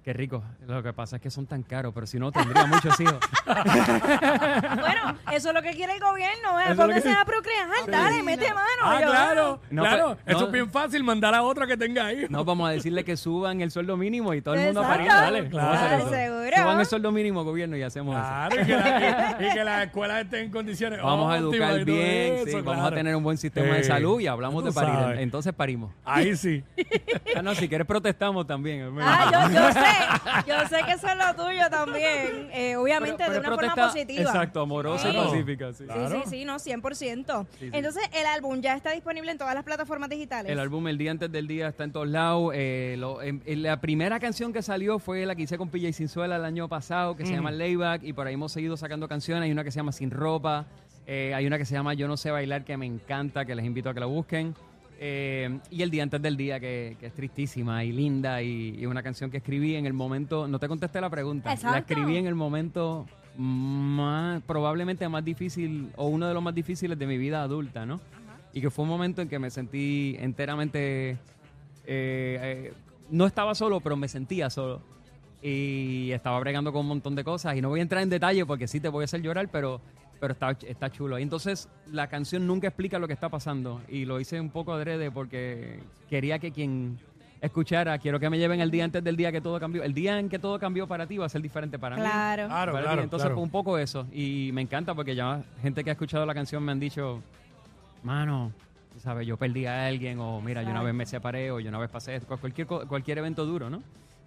Qué 0.05 0.13
rico. 0.13 0.43
Lo 0.67 0.83
que 0.83 0.93
pasa 0.93 1.15
es 1.15 1.21
que 1.23 1.31
son 1.31 1.47
tan 1.47 1.63
caros, 1.63 1.91
pero 1.91 2.05
si 2.05 2.19
no, 2.19 2.31
tendría 2.31 2.65
muchos 2.67 2.99
hijos. 2.99 3.17
Bueno, 4.75 5.17
eso 5.31 5.49
es 5.49 5.53
lo 5.55 5.61
que 5.61 5.71
quiere 5.71 5.93
el 5.93 5.99
gobierno, 5.99 6.59
¿eh? 6.59 6.63
Eso 6.63 6.71
es 6.71 6.77
lo 6.77 6.83
Pónganse 6.85 7.09
que- 7.09 7.15
a 7.15 7.25
procrear, 7.25 7.67
dale, 7.87 8.23
mete 8.23 8.47
mano. 8.53 8.65
Ah, 8.83 8.99
yo- 9.01 9.07
claro, 9.09 9.59
No, 9.69 9.81
claro. 9.83 10.17
pero- 10.23 10.37
Eso 10.37 10.39
no. 10.41 10.45
es 10.47 10.51
bien 10.51 10.69
fácil, 10.69 11.03
mandar 11.03 11.33
a 11.35 11.41
otra 11.43 11.65
que 11.67 11.75
tenga 11.77 12.05
ahí. 12.07 12.25
No, 12.29 12.43
vamos 12.45 12.67
a 12.69 12.71
decirle 12.71 13.03
que 13.03 13.17
suban 13.17 13.61
el 13.61 13.71
sueldo 13.71 13.97
mínimo 13.97 14.33
y 14.33 14.41
todo 14.41 14.55
el 14.55 14.61
mundo 14.65 14.83
a 14.83 14.87
parir. 14.87 15.07
Dale, 15.07 15.49
Claro. 15.49 16.09
Seguro. 16.09 16.51
Suban 16.55 16.79
el 16.79 16.85
sueldo 16.85 17.11
mínimo, 17.11 17.43
gobierno, 17.43 17.75
y 17.77 17.81
hacemos 17.83 18.15
eso. 18.15 18.25
Claro, 18.25 18.61
y 18.61 18.65
que, 18.65 19.55
la, 19.55 19.63
las 19.65 19.85
escuelas 19.85 20.23
estén 20.23 20.45
en 20.45 20.51
condiciones 20.51 21.01
Vamos 21.01 21.33
a 21.33 21.37
educar 21.37 21.83
bien, 21.83 22.35
eso, 22.35 22.45
sí, 22.57 22.61
vamos 22.63 22.85
a 22.85 22.91
tener 22.95 23.15
un 23.15 23.23
buen 23.23 23.37
sistema 23.37 23.75
de 23.75 23.83
salud 23.83 24.19
y 24.19 24.27
hablamos 24.27 24.63
tú 24.63 24.69
de 24.69 24.73
parir. 24.75 24.93
sabes. 24.95 25.19
Entonces 25.19 25.53
parimos. 25.53 25.91
Ahí 26.03 26.35
sí. 26.35 26.63
Ah, 27.35 27.41
no, 27.41 27.53
si 27.53 27.67
quieres 27.67 27.85
protestamos 27.85 28.47
también. 28.47 28.95
Ah, 29.01 29.29
yo, 29.49 29.53
yo 29.53 29.71
sé, 29.73 29.79
yo 30.47 30.67
sé 30.67 30.83
que 30.85 30.91
eso 30.93 31.07
es 31.07 31.15
lo 31.17 31.35
tuyo 31.45 31.69
también, 31.69 32.49
eh, 32.53 32.75
obviamente 32.75 33.15
Pero- 33.17 33.33
de 33.33 33.39
una 33.39 33.55
forma 33.55 33.75
positiva. 33.75 34.21
Exacto, 34.21 34.61
amorosa 34.61 35.11
Sí. 35.11 35.17
y 35.17 35.19
pacífica. 35.21 35.73
sí. 35.73 35.83
Claro. 35.85 36.09
Sí, 36.09 36.21
sí, 36.23 36.29
sí, 36.29 36.45
no, 36.45 36.59
100%. 36.59 37.45
Sí, 37.51 37.57
sí. 37.59 37.69
Entonces, 37.73 38.03
el 38.13 38.25
álbum 38.25 38.61
ya 38.61 38.75
está 38.75 38.91
disponible 38.91 39.31
en 39.31 39.37
todas 39.37 39.53
las 39.55 39.63
plataformas 39.63 40.09
digitales. 40.09 40.51
El 40.51 40.59
álbum 40.59 40.87
El 40.87 40.97
Día 40.97 41.11
Antes 41.11 41.31
del 41.31 41.47
Día 41.47 41.67
está 41.69 41.83
en 41.83 41.91
todos 41.91 42.07
lados. 42.07 42.51
Eh, 42.55 42.95
lo- 42.97 43.21
en- 43.21 43.41
en 43.45 43.63
la 43.63 43.79
primera 43.81 44.19
canción 44.19 44.53
que 44.53 44.61
salió 44.61 44.99
fue 44.99 45.25
la 45.25 45.35
que 45.35 45.43
hice 45.43 45.57
con 45.57 45.69
Pilla 45.69 45.89
y 45.89 45.93
Sinzuela 45.93 46.35
el 46.35 46.45
año 46.45 46.67
pasado, 46.67 47.15
que 47.15 47.25
se 47.25 47.33
llama 47.33 47.51
Layback, 47.51 48.03
y 48.03 48.13
por 48.13 48.27
ahí 48.27 48.33
hemos 48.33 48.51
seguido 48.51 48.77
sacando 48.77 49.07
canciones. 49.07 49.43
Hay 49.45 49.51
una 49.51 49.63
que 49.63 49.71
se 49.71 49.77
llama 49.77 49.91
Sin 49.91 50.11
Ropa, 50.11 50.65
eh, 51.07 51.33
hay 51.35 51.45
una 51.47 51.57
que 51.57 51.65
se 51.65 51.73
llama 51.73 51.93
Yo 51.93 52.07
No 52.07 52.17
Sé 52.17 52.31
Bailar, 52.31 52.63
que 52.63 52.77
me 52.77 52.85
encanta, 52.85 53.45
que 53.45 53.55
les 53.55 53.65
invito 53.65 53.89
a 53.89 53.93
que 53.93 53.99
la 53.99 54.05
busquen. 54.07 54.55
Eh, 54.99 55.59
y 55.71 55.81
El 55.81 55.89
Día 55.91 56.03
Antes 56.03 56.21
del 56.21 56.37
Día, 56.37 56.59
que, 56.59 56.95
que 56.99 57.07
es 57.07 57.13
tristísima 57.13 57.83
y 57.83 57.91
linda, 57.91 58.41
y, 58.41 58.75
y 58.79 58.85
una 58.85 59.03
canción 59.03 59.29
que 59.29 59.37
escribí 59.37 59.75
en 59.75 59.85
el 59.85 59.93
momento, 59.93 60.47
no 60.47 60.59
te 60.59 60.67
contesté 60.67 61.01
la 61.01 61.09
pregunta, 61.09 61.49
la 61.49 61.55
Exacto. 61.55 61.77
escribí 61.79 62.17
en 62.17 62.27
el 62.27 62.35
momento 62.35 63.05
más, 63.37 64.41
probablemente 64.43 65.07
más 65.09 65.23
difícil, 65.25 65.89
o 65.97 66.07
uno 66.07 66.27
de 66.27 66.33
los 66.33 66.41
más 66.41 66.55
difíciles 66.55 66.97
de 66.97 67.05
mi 67.07 67.17
vida 67.17 67.43
adulta, 67.43 67.85
¿no? 67.85 67.99
y 68.53 68.61
que 68.61 68.69
fue 68.71 68.83
un 68.83 68.89
momento 68.89 69.21
en 69.21 69.27
que 69.27 69.37
me 69.37 69.49
sentí 69.49 70.15
enteramente 70.17 71.11
eh, 71.11 71.17
eh, 71.85 72.73
no 73.09 73.25
estaba 73.27 73.53
solo 73.53 73.81
pero 73.81 73.97
me 73.97 74.07
sentía 74.07 74.49
solo 74.49 74.81
y 75.43 76.09
estaba 76.11 76.39
bregando 76.39 76.71
con 76.71 76.83
un 76.83 76.87
montón 76.87 77.15
de 77.15 77.25
cosas 77.25 77.57
y 77.57 77.61
no 77.61 77.67
voy 77.67 77.81
a 77.81 77.83
entrar 77.83 78.01
en 78.01 78.09
detalle 78.09 78.45
porque 78.45 78.69
sí 78.69 78.79
te 78.79 78.87
voy 78.87 79.03
a 79.03 79.05
hacer 79.05 79.21
llorar 79.21 79.49
pero 79.51 79.81
pero 80.19 80.33
está, 80.33 80.51
está 80.67 80.89
chulo 80.89 81.19
y 81.19 81.23
entonces 81.23 81.67
la 81.91 82.07
canción 82.07 82.47
nunca 82.47 82.67
explica 82.67 82.97
lo 82.99 83.07
que 83.07 83.13
está 83.13 83.29
pasando 83.29 83.81
y 83.87 84.05
lo 84.05 84.19
hice 84.19 84.39
un 84.39 84.49
poco 84.49 84.73
adrede 84.73 85.11
porque 85.11 85.79
quería 86.09 86.39
que 86.39 86.51
quien 86.51 86.97
escuchara 87.41 87.97
quiero 87.99 88.19
que 88.19 88.29
me 88.29 88.37
lleven 88.39 88.59
el 88.61 88.71
día 88.71 88.85
antes 88.85 89.03
del 89.03 89.15
día 89.17 89.31
que 89.31 89.41
todo 89.41 89.59
cambió 89.59 89.83
el 89.83 89.93
día 89.93 90.17
en 90.17 90.29
que 90.29 90.39
todo 90.39 90.57
cambió 90.57 90.87
para 90.87 91.05
ti 91.05 91.17
va 91.17 91.25
a 91.25 91.29
ser 91.29 91.41
diferente 91.41 91.77
para 91.77 91.95
mí 91.97 92.01
Claro. 92.01 92.47
Claro, 92.47 92.71
para 92.71 92.85
claro. 92.85 93.01
ti. 93.01 93.03
Entonces, 93.03 93.25
claro. 93.25 93.35
pues, 93.35 93.43
un 93.43 93.51
poco 93.51 93.77
eso. 93.77 94.07
Y 94.11 94.49
me 94.53 94.61
encanta 94.61 94.95
porque 94.95 95.15
ya 95.15 95.43
gente 95.61 95.83
que 95.83 95.89
ha 95.89 95.93
escuchado 95.93 96.25
la 96.25 96.33
canción 96.33 96.63
me 96.63 96.71
han 96.71 96.79
dicho, 96.79 97.21
mano, 98.03 98.51
sabes, 98.97 99.27
yo 99.27 99.37
perdí 99.37 99.65
a 99.65 99.87
alguien, 99.87 100.19
o 100.19 100.41
mira, 100.41 100.63
yo 100.63 100.69
una 100.69 100.81
vez 100.83 100.93
me 100.93 101.05
separé, 101.05 101.51
o 101.51 101.59
yo 101.59 101.69
una 101.69 101.79
vez 101.79 101.89
pasé 101.89 102.15
esto, 102.15 102.37
cualquier, 102.37 102.65
co- 102.67 102.87
cualquier 102.87 103.17
evento 103.19 103.45
duro, 103.45 103.69
¿no? 103.69 103.83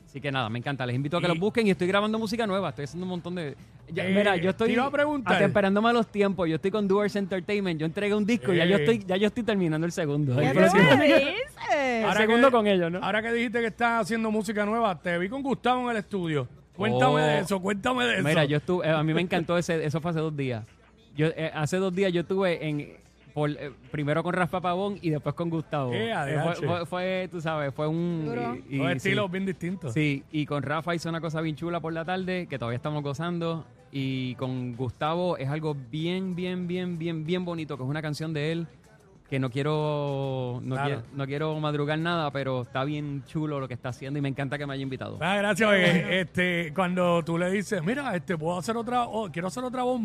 Así 0.09 0.23
que 0.23 0.33
nada, 0.33 0.49
me 0.49 0.59
encanta. 0.59 0.87
Les 0.87 0.97
invito 0.97 1.19
a 1.19 1.21
que 1.21 1.27
Y- 1.27 1.29
los 1.29 1.39
busquen 1.39 1.67
y 1.67 1.71
estoy 1.71 1.87
grabando 1.87 2.19
música 2.19 2.47
nueva. 2.47 2.71
Estoy 2.71 2.85
haciendo 2.87 3.05
un 3.05 3.11
montón 3.11 3.35
de. 3.35 3.55
Ya, 3.93 4.07
Eh, 4.07 4.15
mira, 4.15 4.37
yo 4.37 4.49
estoy 4.51 4.73
iba 4.73 4.87
a 4.87 4.91
preguntar. 4.91 5.37
atemperándome 5.37 5.91
a 5.91 5.93
los 5.93 6.07
tiempos. 6.07 6.49
Yo 6.49 6.55
estoy 6.57 6.71
con 6.71 6.89
Doers 6.89 7.15
Entertainment. 7.17 7.79
Yo 7.79 7.85
entregué 7.85 8.15
un 8.15 8.25
disco 8.25 8.55
y 8.55 8.57
ya 8.57 8.65
yo 8.65 8.79
Eh. 8.79 8.81
estoy, 8.81 9.05
ya 9.07 9.17
yo 9.19 9.27
estoy 9.27 9.43
terminando 9.43 9.85
el 9.87 9.93
segundo. 9.93 10.35
¿Qué 10.37 10.47
El 10.49 10.55
tú 10.71 10.77
me 10.97 11.07
dices? 11.07 11.35
Ahora 12.07 12.21
segundo 12.21 12.47
que- 12.49 12.53
con 12.53 12.67
ellos, 12.67 12.91
¿no? 12.91 12.99
Ahora 13.03 13.21
que 13.21 13.33
dijiste 13.33 13.61
que 13.61 13.67
estás 13.67 14.03
haciendo 14.03 14.31
música 14.31 14.65
nueva, 14.65 14.99
te 14.99 15.19
vi 15.19 15.29
con 15.29 15.43
Gustavo 15.43 15.83
en 15.85 15.91
el 15.91 15.97
estudio. 15.99 16.49
Cuéntame 16.75 17.13
Oh. 17.15 17.17
de 17.19 17.39
eso, 17.41 17.61
cuéntame 17.61 18.05
de 18.07 18.15
eso. 18.15 18.29
Mira, 18.29 18.45
yo 18.47 18.57
estuve, 18.59 18.87
eh, 18.87 18.91
a 18.91 19.03
mí 19.03 19.13
me 19.13 19.21
encantó 19.21 19.59
ese, 19.59 19.85
eso 19.85 20.01
fue 20.01 20.13
hace 20.13 20.21
dos 20.21 20.35
días. 20.37 20.65
Yo 21.17 21.27
eh, 21.27 21.51
hace 21.53 21.77
dos 21.79 21.95
días 21.95 22.13
yo 22.13 22.21
estuve 22.23 22.67
en 22.67 22.97
por, 23.39 23.51
eh, 23.51 23.71
primero 23.91 24.23
con 24.23 24.33
Rafa 24.35 24.61
Pavón 24.61 24.99
y 25.01 25.11
después 25.11 25.35
con 25.35 25.49
Gustavo. 25.51 25.93
Eh, 25.93 26.11
Eh, 26.13 26.41
fue, 26.43 26.55
fue- 26.67 26.87
fue, 26.87 27.29
tú 27.31 27.41
sabes, 27.41 27.73
fue 27.75 27.87
un 27.89 28.63
y- 28.69 28.77
y- 28.77 28.79
Dos 28.79 29.03
sí. 29.03 29.15
bien 29.31 29.47
distintos. 29.47 29.93
Sí, 29.95 30.25
y 30.33 30.45
con 30.47 30.63
Rafa 30.63 30.95
hizo 30.95 31.09
una 31.09 31.21
cosa 31.21 31.41
bien 31.41 31.57
chula 31.57 31.81
por 31.81 31.93
la 31.93 32.05
tarde 32.05 32.47
que 32.49 32.59
todavía 32.59 32.77
estamos 32.77 33.03
gozando 33.03 33.65
y 33.93 34.35
con 34.35 34.77
Gustavo 34.77 35.37
es 35.39 35.49
algo 35.49 35.75
bien, 35.91 36.35
bien, 36.35 36.67
bien, 36.67 36.99
bien, 36.99 37.25
bien 37.25 37.45
bonito, 37.45 37.77
que 37.77 37.83
es 37.85 37.89
una 37.89 38.03
canción 38.03 38.33
de 38.35 38.53
él 38.53 38.67
que 39.31 39.39
no 39.39 39.51
quiero 39.51 40.61
no, 40.65 40.75
Claro. 40.75 40.89
quiero, 40.89 41.03
no 41.15 41.27
quiero 41.27 41.61
madrugar 41.61 41.99
nada, 41.99 42.31
pero 42.31 42.63
está 42.63 42.85
bien 42.85 43.25
chulo 43.27 43.61
lo 43.61 43.69
que 43.69 43.75
está 43.75 43.91
haciendo 43.91 44.19
y 44.19 44.23
me 44.23 44.29
encanta 44.31 44.57
que 44.57 44.67
me 44.67 44.73
haya 44.73 44.83
invitado. 44.83 45.19
Ah, 45.21 45.37
gracias. 45.37 45.69
oye, 45.69 46.21
este, 46.21 46.73
cuando 46.75 47.23
tú 47.23 47.37
le 47.37 47.51
dices, 47.51 47.83
mira, 47.85 48.17
este, 48.17 48.39
puedo 48.39 48.57
hacer 48.59 48.77
otra, 48.77 49.05
oh, 49.05 49.29
quiero 49.31 49.49
hacer 49.49 49.65
otra 49.65 49.83
voz 49.83 50.01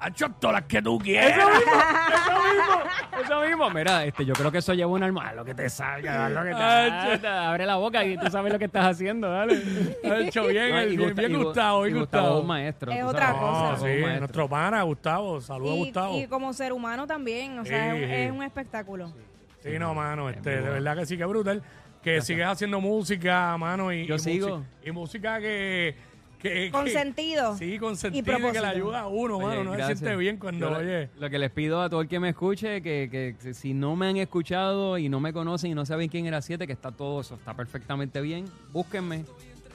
más, 0.00 0.08
hecho 0.10 0.28
todas 0.40 0.54
las 0.54 0.62
que 0.64 0.80
tú 0.82 0.98
quieras. 0.98 1.32
Eso 1.38 1.48
mismo, 1.48 1.72
eso 2.12 2.42
mismo, 2.42 3.22
eso 3.24 3.40
mismo. 3.42 3.70
Mira, 3.70 4.04
este, 4.04 4.24
yo 4.24 4.34
creo 4.34 4.50
que 4.52 4.58
eso 4.58 4.74
lleva 4.74 4.90
un 4.90 5.02
alma. 5.02 5.32
Lo 5.32 5.44
que 5.44 5.54
te 5.54 5.68
salga, 5.68 6.28
lo 6.28 6.42
que 6.42 6.48
te 6.50 6.54
Ay, 6.54 6.90
salga. 6.90 7.48
Abre 7.50 7.66
la 7.66 7.76
boca 7.76 8.04
y 8.04 8.16
tú 8.16 8.30
sabes 8.30 8.52
lo 8.52 8.58
que 8.58 8.66
estás 8.66 8.86
haciendo, 8.86 9.30
dale. 9.30 9.62
Ha 10.04 10.18
hecho 10.20 10.46
bien, 10.46 10.70
No, 10.70 10.82
y 10.82 10.96
bien, 10.96 11.00
Gusta- 11.08 11.22
bien 11.26 11.42
Gustavo, 11.42 11.86
y 11.86 11.90
bien 11.92 12.00
Gustavo 12.02 12.22
es 12.24 12.28
Gustavo. 12.28 12.40
un 12.40 12.46
maestro. 12.46 12.92
Es 12.92 13.04
otra 13.04 13.26
sabes. 13.26 13.40
cosa. 13.40 13.62
No, 13.62 13.72
Es 13.72 13.78
sí, 13.78 13.84
maestro. 13.86 14.18
nuestro 14.20 14.48
pana, 14.48 14.82
Gustavo. 14.82 15.40
Saludos 15.40 15.72
a 15.72 15.76
Gustavo. 15.76 16.18
y 16.18 16.26
como 16.26 16.52
ser 16.52 16.72
humano 16.72 17.06
también, 17.06 17.58
o 17.58 17.64
sea, 17.64 17.92
Sí, 17.92 17.96
es, 17.98 18.02
un, 18.04 18.08
sí. 18.08 18.14
es 18.14 18.30
un 18.32 18.42
espectáculo. 18.42 19.12
Sí, 19.60 19.78
no, 19.78 19.92
mano, 19.94 20.30
este, 20.30 20.50
de 20.62 20.70
verdad 20.70 20.96
que 20.96 21.06
sí, 21.06 21.16
que 21.18 21.24
brutal. 21.24 21.62
Que 22.02 22.20
sigues 22.22 22.46
haciendo 22.46 22.80
música, 22.80 23.56
mano, 23.58 23.92
y, 23.92 24.06
Yo 24.06 24.14
y 24.14 24.18
sigo. 24.20 24.48
música- 24.58 24.70
y 24.84 24.90
música 24.92 25.40
que... 25.40 25.96
que 26.38 26.70
Con 26.70 26.84
que- 26.84 26.92
sentido. 26.92 27.56
Sí, 27.56 27.78
con 27.78 27.96
sentido 27.96 28.20
y 28.22 28.24
que 28.24 28.30
propósito. 28.32 28.62
le 28.62 28.68
ayuda 28.68 29.00
a 29.00 29.06
uno, 29.08 29.40
mano. 29.40 29.64
No 29.64 29.74
se 29.76 29.84
siente 29.96 30.16
bien 30.16 30.36
cuando, 30.38 30.70
Yo 30.70 30.78
oye... 30.78 31.10
Lo 31.18 31.28
que 31.30 31.38
les 31.38 31.50
pido 31.50 31.82
a 31.82 31.90
todo 31.90 32.00
el 32.00 32.08
que 32.08 32.20
me 32.20 32.28
escuche, 32.30 32.80
que, 32.82 33.08
que- 33.40 33.54
si 33.54 33.74
no 33.74 33.96
me 33.96 34.06
han 34.08 34.16
escuchado 34.16 34.98
y 34.98 35.08
no 35.08 35.20
me 35.20 35.32
conocen 35.32 35.72
y 35.72 35.74
no 35.74 35.84
saben 35.84 36.08
quién 36.08 36.26
era 36.26 36.40
7, 36.40 36.66
que 36.66 36.72
está 36.72 36.92
todo 36.92 37.20
eso, 37.20 37.34
está 37.34 37.54
perfectamente 37.54 38.20
bien, 38.20 38.44
búsquenme 38.72 39.24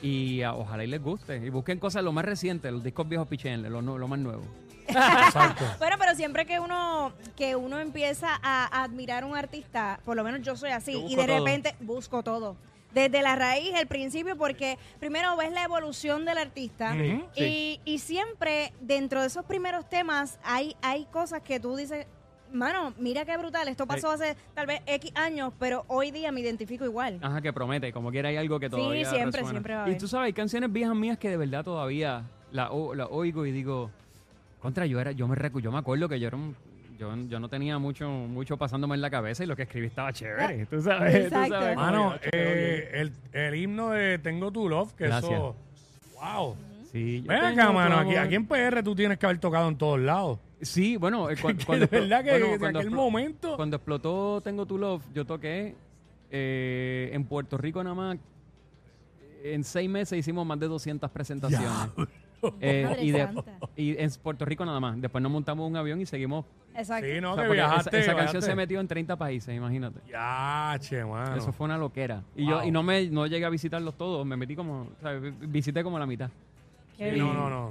y 0.01 0.41
ah, 0.41 0.53
ojalá 0.55 0.83
y 0.83 0.87
les 0.87 1.01
guste. 1.01 1.37
Y 1.37 1.49
busquen 1.49 1.79
cosas 1.79 2.03
lo 2.03 2.11
más 2.11 2.25
recientes, 2.25 2.71
los 2.71 2.83
discos 2.83 3.07
viejos 3.07 3.27
pichenle, 3.27 3.69
lo, 3.69 3.81
lo 3.81 4.07
más 4.07 4.19
nuevo. 4.19 4.43
Exacto. 4.87 5.63
Bueno, 5.79 5.95
pero 5.99 6.13
siempre 6.15 6.45
que 6.45 6.59
uno 6.59 7.13
que 7.37 7.55
uno 7.55 7.79
empieza 7.79 8.29
a, 8.41 8.65
a 8.65 8.83
admirar 8.83 9.23
a 9.23 9.25
un 9.25 9.35
artista, 9.35 9.99
por 10.05 10.15
lo 10.15 10.23
menos 10.23 10.41
yo 10.41 10.55
soy 10.55 10.71
así, 10.71 10.93
Yo 10.93 11.07
y 11.07 11.15
de 11.15 11.25
todo. 11.25 11.37
repente 11.39 11.75
busco 11.79 12.21
todo. 12.23 12.55
Desde 12.93 13.21
la 13.21 13.35
raíz, 13.35 13.73
el 13.79 13.87
principio, 13.87 14.37
porque 14.37 14.77
primero 14.99 15.35
ves 15.35 15.51
la 15.51 15.63
evolución 15.63 16.25
del 16.25 16.37
artista 16.37 16.95
y, 17.35 17.79
y 17.85 17.99
siempre 17.99 18.71
dentro 18.81 19.21
de 19.21 19.27
esos 19.27 19.45
primeros 19.45 19.89
temas 19.89 20.39
hay, 20.43 20.75
hay 20.81 21.05
cosas 21.05 21.41
que 21.41 21.59
tú 21.59 21.75
dices, 21.75 22.05
mano, 22.51 22.93
mira 22.99 23.25
qué 23.25 23.35
brutal, 23.37 23.67
esto 23.67 23.87
pasó 23.87 24.11
hace 24.11 24.35
tal 24.53 24.67
vez 24.67 24.81
X 24.85 25.11
años, 25.15 25.53
pero 25.59 25.85
hoy 25.87 26.11
día 26.11 26.31
me 26.31 26.41
identifico 26.41 26.85
igual. 26.85 27.17
Ajá, 27.23 27.41
que 27.41 27.51
promete, 27.51 27.91
como 27.91 28.11
quiera 28.11 28.29
hay 28.29 28.37
algo 28.37 28.59
que 28.59 28.69
todavía 28.69 29.09
siempre, 29.09 29.41
resuena. 29.41 29.49
siempre 29.49 29.73
va 29.75 29.83
a 29.83 29.87
Y 29.87 29.89
haber. 29.89 29.99
tú 29.99 30.07
sabes, 30.07 30.25
hay 30.27 30.33
canciones 30.33 30.71
viejas 30.71 30.95
mías 30.95 31.17
que 31.17 31.29
de 31.29 31.37
verdad 31.37 31.63
todavía 31.63 32.29
la, 32.51 32.69
la 32.95 33.07
oigo 33.07 33.47
y 33.47 33.51
digo, 33.51 33.89
contra, 34.61 34.85
yo 34.85 34.99
era, 34.99 35.11
yo 35.13 35.27
me 35.27 35.33
recu 35.35 35.59
yo 35.61 35.71
me 35.71 35.79
acuerdo 35.79 36.07
que 36.07 36.19
yo 36.19 36.27
era 36.27 36.37
un, 36.37 36.55
yo, 36.97 37.15
yo 37.27 37.39
no 37.39 37.49
tenía 37.49 37.77
mucho, 37.79 38.09
mucho 38.09 38.57
pasándome 38.57 38.95
en 38.95 39.01
la 39.01 39.09
cabeza 39.09 39.43
y 39.43 39.47
lo 39.47 39.55
que 39.55 39.63
escribí 39.63 39.87
estaba 39.87 40.11
chévere, 40.13 40.65
tú 40.67 40.81
sabes, 40.81 41.13
tú 41.13 41.35
Exacto. 41.35 41.53
sabes. 41.59 41.75
Mano, 41.75 42.09
que, 42.11 42.15
"Acho, 42.15 42.29
qué 42.31 42.39
eh, 42.39 42.89
el, 43.01 43.13
el 43.33 43.55
himno 43.55 43.89
de 43.91 44.17
Tengo 44.19 44.51
Tu 44.51 44.67
Love, 44.69 44.93
que 44.93 45.05
Gracias. 45.05 45.31
eso... 45.31 45.55
Wow. 46.15 46.43
odio". 46.51 46.57
Sí, 46.91 47.21
yo 47.23 47.27
Ven 47.27 47.39
tengo 47.41 47.61
acá, 47.61 47.71
mano, 47.71 47.97
aquí, 47.97 48.11
amor. 48.11 48.25
aquí 48.25 48.35
en 48.35 48.45
PR 48.47 48.83
tú 48.83 48.93
tienes 48.95 49.17
que 49.17 49.25
haber 49.25 49.39
tocado 49.39 49.67
en 49.67 49.77
todos 49.77 49.99
lados. 49.99 50.39
Sí, 50.61 50.95
bueno, 50.95 51.29
eh, 51.29 51.35
cu- 51.35 51.47
Que 51.49 51.55
cuando, 51.65 51.87
de 51.87 51.99
verdad 51.99 52.23
que 52.23 52.31
bueno, 52.39 52.59
cuando 52.59 52.79
aquel 52.79 52.91
explo- 52.91 52.95
momento... 52.95 53.55
Cuando 53.55 53.75
explotó 53.77 54.41
Tengo 54.41 54.65
Tu 54.65 54.77
Love, 54.77 55.03
yo 55.13 55.25
toqué 55.25 55.75
eh, 56.31 57.09
en 57.13 57.23
Puerto 57.25 57.57
Rico 57.57 57.83
nada 57.83 57.95
más. 57.95 58.17
En 59.43 59.63
seis 59.63 59.89
meses 59.89 60.17
hicimos 60.17 60.45
más 60.45 60.59
de 60.59 60.67
200 60.67 61.09
presentaciones. 61.11 61.89
Eh, 62.61 62.83
Madre 62.89 63.03
y, 63.03 63.11
de- 63.11 63.19
santa. 63.23 63.43
y 63.75 63.97
en 63.97 64.11
Puerto 64.21 64.45
Rico 64.45 64.65
nada 64.65 64.79
más. 64.79 64.99
Después 65.01 65.21
nos 65.21 65.31
montamos 65.31 65.69
un 65.69 65.75
avión 65.77 66.01
y 66.01 66.05
seguimos. 66.05 66.45
Exacto. 66.75 67.05
Sí, 67.07 67.21
no, 67.21 67.33
O 67.33 67.35
sea, 67.35 67.43
que 67.43 67.47
porque 67.49 67.61
viajaste. 67.61 67.89
esa, 67.89 67.97
esa 67.99 68.05
canción 68.15 68.31
viajaste. 68.41 68.51
se 68.51 68.55
metió 68.55 68.79
en 68.79 68.87
30 68.87 69.15
países, 69.15 69.55
imagínate. 69.55 69.99
Ya, 70.09 70.75
che, 70.79 71.03
mano. 71.05 71.35
Eso 71.35 71.51
fue 71.53 71.65
una 71.65 71.77
loquera. 71.77 72.23
Y 72.35 72.45
Wow. 72.45 72.51
yo 72.61 72.63
y 72.63 72.71
no 72.71 72.81
me 72.83 73.07
no 73.09 73.27
llegué 73.27 73.45
a 73.45 73.49
visitarlos 73.49 73.95
todos, 73.97 74.25
me 74.25 74.35
metí 74.37 74.55
como, 74.55 74.81
o 74.81 75.01
sea, 75.01 75.11
vi- 75.13 75.31
visité 75.41 75.83
como 75.83 75.99
la 75.99 76.05
mitad. 76.05 76.29
Qué 76.97 77.09
Sí, 77.09 77.15
bien. 77.15 77.27
no, 77.27 77.33
no, 77.33 77.49
no. 77.49 77.69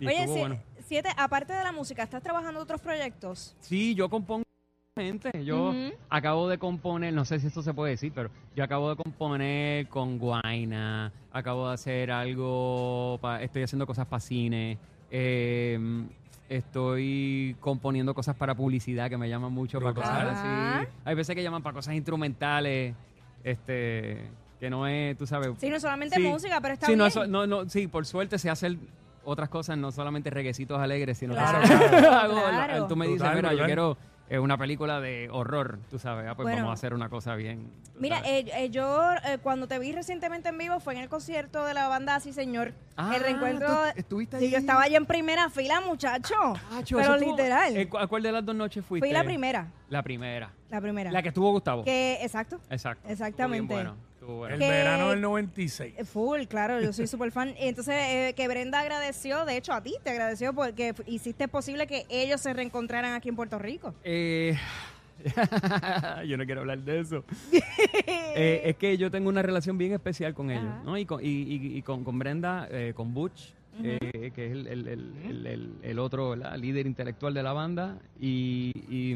Y 0.00 0.06
Oye, 0.06 0.16
estuvo 0.18 0.34
si- 0.34 0.40
bueno. 0.40 0.58
siete, 0.86 1.08
aparte 1.16 1.52
de 1.52 1.62
la 1.62 1.72
música, 1.72 2.02
¿estás 2.02 2.22
trabajando 2.22 2.58
en 2.58 2.64
otros 2.64 2.80
proyectos? 2.80 3.54
Sí, 3.60 3.94
yo 3.94 4.08
compongo 4.08 4.44
gente. 5.02 5.30
Yo 5.44 5.72
acabo 6.10 6.48
de 6.50 6.58
componer, 6.58 7.14
no 7.14 7.24
sé 7.24 7.40
si 7.40 7.46
esto 7.46 7.62
se 7.62 7.72
puede 7.72 7.92
decir, 7.92 8.12
pero 8.14 8.28
yo 8.54 8.62
acabo 8.62 8.90
de 8.90 8.96
componer 8.96 9.88
con 9.88 10.18
Guaina, 10.18 11.10
acabo 11.32 11.68
de 11.68 11.74
hacer 11.74 12.10
algo, 12.10 13.18
pa- 13.22 13.42
estoy 13.42 13.62
haciendo 13.62 13.86
cosas 13.86 14.06
para 14.06 14.20
cine, 14.20 14.76
eh, 15.10 15.78
estoy 16.50 17.56
componiendo 17.60 18.12
cosas 18.12 18.36
para 18.36 18.54
publicidad 18.54 19.08
que 19.08 19.16
me 19.16 19.30
llaman 19.30 19.50
mucho 19.52 19.80
para 19.80 19.94
cosas 19.94 20.26
así. 20.38 20.86
Hay 21.06 21.14
veces 21.14 21.34
que 21.34 21.42
llaman 21.42 21.62
para 21.62 21.72
cosas 21.74 21.94
instrumentales, 21.94 22.94
este 23.44 24.28
que 24.60 24.68
no 24.70 24.86
es, 24.86 25.16
tú 25.16 25.26
sabes. 25.26 25.52
Sí, 25.58 25.70
no 25.70 25.80
solamente 25.80 26.16
Sí. 26.16 26.22
música, 26.22 26.60
pero 26.60 26.74
está 26.74 26.86
sí, 26.86 26.94
no, 26.96 27.06
bien. 27.08 27.30
no, 27.32 27.46
no, 27.46 27.68
sí, 27.68 27.88
por 27.88 28.04
suerte 28.06 28.38
se 28.38 28.48
hacen 28.50 28.78
otras 29.24 29.48
cosas, 29.48 29.76
no 29.78 29.90
solamente 29.90 30.28
reguecitos 30.30 30.78
alegres, 30.78 31.16
sino 31.18 31.32
Claro, 31.34 31.60
que 31.62 31.68
claro. 31.68 32.72
hago- 32.74 32.86
tú 32.88 32.94
me 32.96 33.06
dices, 33.08 33.28
mira, 33.34 33.54
yo 33.54 33.64
quiero 33.64 33.96
eh, 34.34 34.38
una 34.38 34.56
película 34.56 35.00
de 35.00 35.28
horror, 35.30 35.78
tú 35.90 35.98
sabes, 35.98 36.26
ah, 36.28 36.34
pues 36.34 36.44
Bueno. 36.46 36.58
vamos 36.62 36.70
a 36.70 36.74
hacer 36.74 36.94
una 36.94 37.08
cosa 37.10 37.34
bien. 37.34 37.70
Mira, 37.98 38.20
eh, 38.24 38.50
eh, 38.56 38.70
yo 38.70 39.12
eh, 39.26 39.38
cuando 39.42 39.68
te 39.68 39.78
vi 39.78 39.92
recientemente 39.92 40.48
en 40.48 40.56
vivo 40.56 40.80
fue 40.80 40.94
en 40.94 41.00
el 41.00 41.08
concierto 41.10 41.64
de 41.66 41.74
la 41.74 41.88
banda 41.88 42.14
Así 42.14 42.32
Señor. 42.32 42.72
Ah, 42.96 43.12
el 43.14 43.22
reencuentro. 43.22 43.68
¿tú 43.68 43.74
estuviste 43.96 44.38
Sí, 44.38 44.46
ahí? 44.46 44.50
yo 44.50 44.56
estaba 44.58 44.82
allí 44.82 44.96
en 44.96 45.04
primera 45.06 45.50
fila, 45.50 45.80
muchacho. 45.82 46.34
Acho, 46.72 46.96
pero 46.96 47.00
eso 47.00 47.14
estuvo- 47.16 47.36
literal. 47.36 47.76
eh, 47.76 47.88
¿cu- 47.88 47.98
¿A 47.98 48.06
cuál 48.06 48.22
de 48.22 48.32
las 48.32 48.44
dos 48.44 48.54
noches 48.54 48.84
fuiste? 48.84 49.06
Fui 49.06 49.12
la 49.12 49.22
primera. 49.24 49.66
La 49.90 50.02
primera. 50.02 50.50
La 50.70 50.80
primera. 50.80 51.10
La 51.12 51.20
que 51.22 51.28
estuvo 51.28 51.50
Gustavo. 51.52 51.84
Que, 51.84 52.18
exacto. 52.22 52.58
Exacto. 52.70 53.06
Exactamente. 53.08 53.74
Bien 53.74 53.84
bueno, 53.92 53.96
bueno. 54.26 54.54
El 54.54 54.60
Que- 54.60 54.68
verano 54.68 55.10
del 55.10 55.20
96. 55.20 55.94
Eh, 55.96 56.04
Full, 56.04 56.42
claro, 56.44 56.80
yo 56.80 56.92
soy 56.92 57.06
súper 57.06 57.30
fan. 57.32 57.54
Entonces, 57.58 57.94
eh, 57.96 58.34
que 58.36 58.48
Brenda 58.48 58.80
agradeció, 58.80 59.44
de 59.44 59.56
hecho 59.56 59.72
a 59.72 59.82
ti 59.82 59.94
te 60.02 60.10
agradeció 60.10 60.52
porque 60.54 60.94
hiciste 61.06 61.48
posible 61.48 61.86
que 61.86 62.06
ellos 62.08 62.40
se 62.40 62.52
reencontraran 62.52 63.14
aquí 63.14 63.28
en 63.28 63.36
Puerto 63.36 63.58
Rico. 63.58 63.94
Eh, 64.04 64.56
yo 66.26 66.36
no 66.36 66.44
quiero 66.44 66.60
hablar 66.62 66.78
de 66.80 67.00
eso. 67.00 67.24
Eh, 68.34 68.62
es 68.70 68.76
que 68.76 68.96
yo 68.96 69.10
tengo 69.10 69.28
una 69.28 69.42
relación 69.42 69.76
bien 69.76 69.92
especial 69.92 70.32
con 70.32 70.50
ellos, 70.50 70.64
Ajá. 70.64 70.82
¿no? 70.84 70.96
Y 70.96 71.04
con, 71.04 71.22
y, 71.22 71.26
y- 71.28 71.76
y 71.76 71.82
con, 71.82 72.02
con 72.02 72.18
Brenda, 72.18 72.66
eh, 72.70 72.92
con 72.96 73.12
Butch, 73.12 73.52
eh, 73.82 74.30
que 74.34 74.46
es 74.46 74.52
el, 74.52 74.66
el- 74.68 74.88
el- 74.88 75.12
el- 75.28 75.46
el- 75.46 75.72
el 75.82 75.98
otro 75.98 76.30
¿verdad? 76.30 76.56
líder 76.56 76.86
intelectual 76.86 77.34
de 77.34 77.42
la 77.42 77.52
banda. 77.52 77.98
Y, 78.18 78.72
y, 78.88 79.14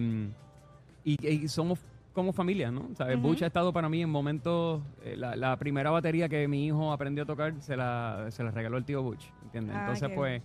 y- 1.04 1.26
y 1.28 1.48
somos 1.48 1.78
como 2.16 2.32
familia, 2.32 2.72
¿no? 2.72 2.88
¿Sabes? 2.94 3.20
Butch 3.22 3.42
ha 3.42 3.46
estado 3.46 3.72
para 3.72 3.88
mí 3.88 4.02
en 4.02 4.10
momentos... 4.10 4.82
eh, 5.04 5.14
la, 5.16 5.36
la 5.36 5.56
primera 5.56 5.92
batería 5.92 6.28
que 6.28 6.48
mi 6.48 6.66
hijo 6.66 6.90
aprendió 6.90 7.22
a 7.22 7.26
tocar 7.26 7.54
se 7.60 7.76
la, 7.76 8.26
se 8.30 8.42
la 8.42 8.50
regaló 8.50 8.76
el 8.78 8.84
tío 8.84 9.02
Butch, 9.04 9.24
¿entiendes? 9.44 9.76
Ah, 9.76 9.80
Entonces, 9.82 10.08
qué 10.08 10.14
pues 10.14 10.42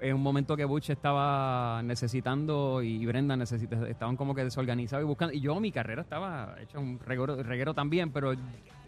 en 0.00 0.14
un 0.16 0.22
momento 0.22 0.56
que 0.56 0.64
Butch 0.64 0.90
estaba 0.90 1.80
necesitando 1.84 2.82
y 2.82 3.04
Brenda 3.06 3.36
necesita, 3.36 3.88
estaban 3.88 4.16
como 4.16 4.34
que 4.34 4.42
desorganizados 4.42 5.04
y 5.04 5.06
buscando. 5.06 5.34
Y 5.34 5.40
yo, 5.40 5.58
mi 5.60 5.70
carrera 5.70 6.02
estaba 6.02 6.56
hecha 6.60 6.78
un 6.78 6.98
reguero, 6.98 7.40
reguero 7.42 7.72
también, 7.74 8.10
pero 8.10 8.32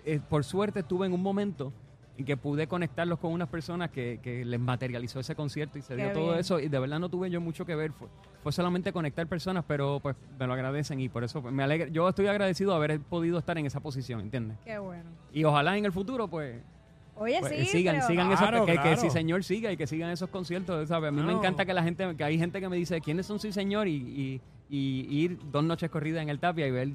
eh, 0.05 0.21
por 0.29 0.43
suerte 0.45 0.81
estuve 0.81 1.07
en 1.07 1.13
un 1.13 1.23
momento 1.23 1.73
en 2.17 2.25
que 2.25 2.37
pude 2.37 2.67
conectarlos 2.69 3.19
con 3.19 3.33
unas 3.33 3.49
personas 3.49 3.91
que, 3.91 4.21
que 4.23 4.45
les 4.45 4.61
materializó 4.61 5.19
ese 5.21 5.35
concierto 5.35 5.79
y 5.79 5.83
se 5.83 5.97
Qué 5.97 6.05
dio 6.05 6.13
todo 6.13 6.27
bien. 6.29 6.39
eso. 6.39 6.61
Y 6.61 6.69
de 6.69 6.79
verdad 6.79 7.01
no 7.01 7.09
tuve 7.09 7.29
yo 7.29 7.41
mucho 7.41 7.67
que 7.67 7.75
ver. 7.75 7.93
Fue, 7.93 8.07
fue 8.43 8.53
solamente 8.53 8.93
conectar 8.93 9.27
personas, 9.27 9.65
pero 9.67 9.99
pues 10.01 10.15
me 10.39 10.47
lo 10.47 10.53
agradecen 10.53 11.01
y 11.01 11.09
por 11.09 11.25
eso 11.25 11.43
pues, 11.43 11.53
me 11.53 11.65
alegra. 11.65 11.89
Yo 11.89 12.09
estoy 12.09 12.27
agradecido 12.29 12.71
de 12.71 12.77
haber 12.77 13.01
podido 13.01 13.39
estar 13.39 13.59
en 13.59 13.67
esa 13.67 13.81
posición, 13.81 14.21
¿entiendes? 14.21 14.57
Qué 14.65 14.79
bueno. 14.79 15.11
Y 15.33 15.43
ojalá 15.45 15.77
en 15.77 15.85
el 15.85 15.93
futuro, 15.93 16.29
pues, 16.29 16.63
Oye, 17.17 17.39
pues, 17.41 17.53
sí, 17.59 17.65
sigan, 17.67 17.97
pero- 17.97 18.07
sigan 18.09 18.29
Claro, 18.37 18.57
esos, 18.59 18.67
que, 18.67 18.73
que 18.75 18.81
claro. 18.83 19.01
sí 19.01 19.11
señor 19.11 19.43
siga 19.45 19.73
y 19.73 19.77
que 19.77 19.87
sigan 19.87 20.11
esos 20.11 20.29
conciertos, 20.31 20.89
¿sabes? 20.89 21.09
A 21.09 21.13
mí 21.13 21.23
me 21.23 21.33
encanta 21.33 21.65
que 21.65 21.75
la 21.75 21.83
gente, 21.83 22.15
que 22.17 22.25
hay 22.25 22.39
gente 22.39 22.61
que 22.61 22.69
me 22.69 22.77
dice, 22.77 23.01
¿quiénes 23.01 23.27
son 23.27 23.39
sí 23.41 23.53
señor? 23.53 23.87
Y, 23.89 23.95
y, 23.97 24.41
y 24.69 25.07
ir 25.25 25.39
dos 25.53 25.63
noches 25.65 25.91
corridas 25.91 26.23
en 26.23 26.29
el 26.29 26.39
Tapia 26.41 26.67
y 26.67 26.71
ver 26.71 26.89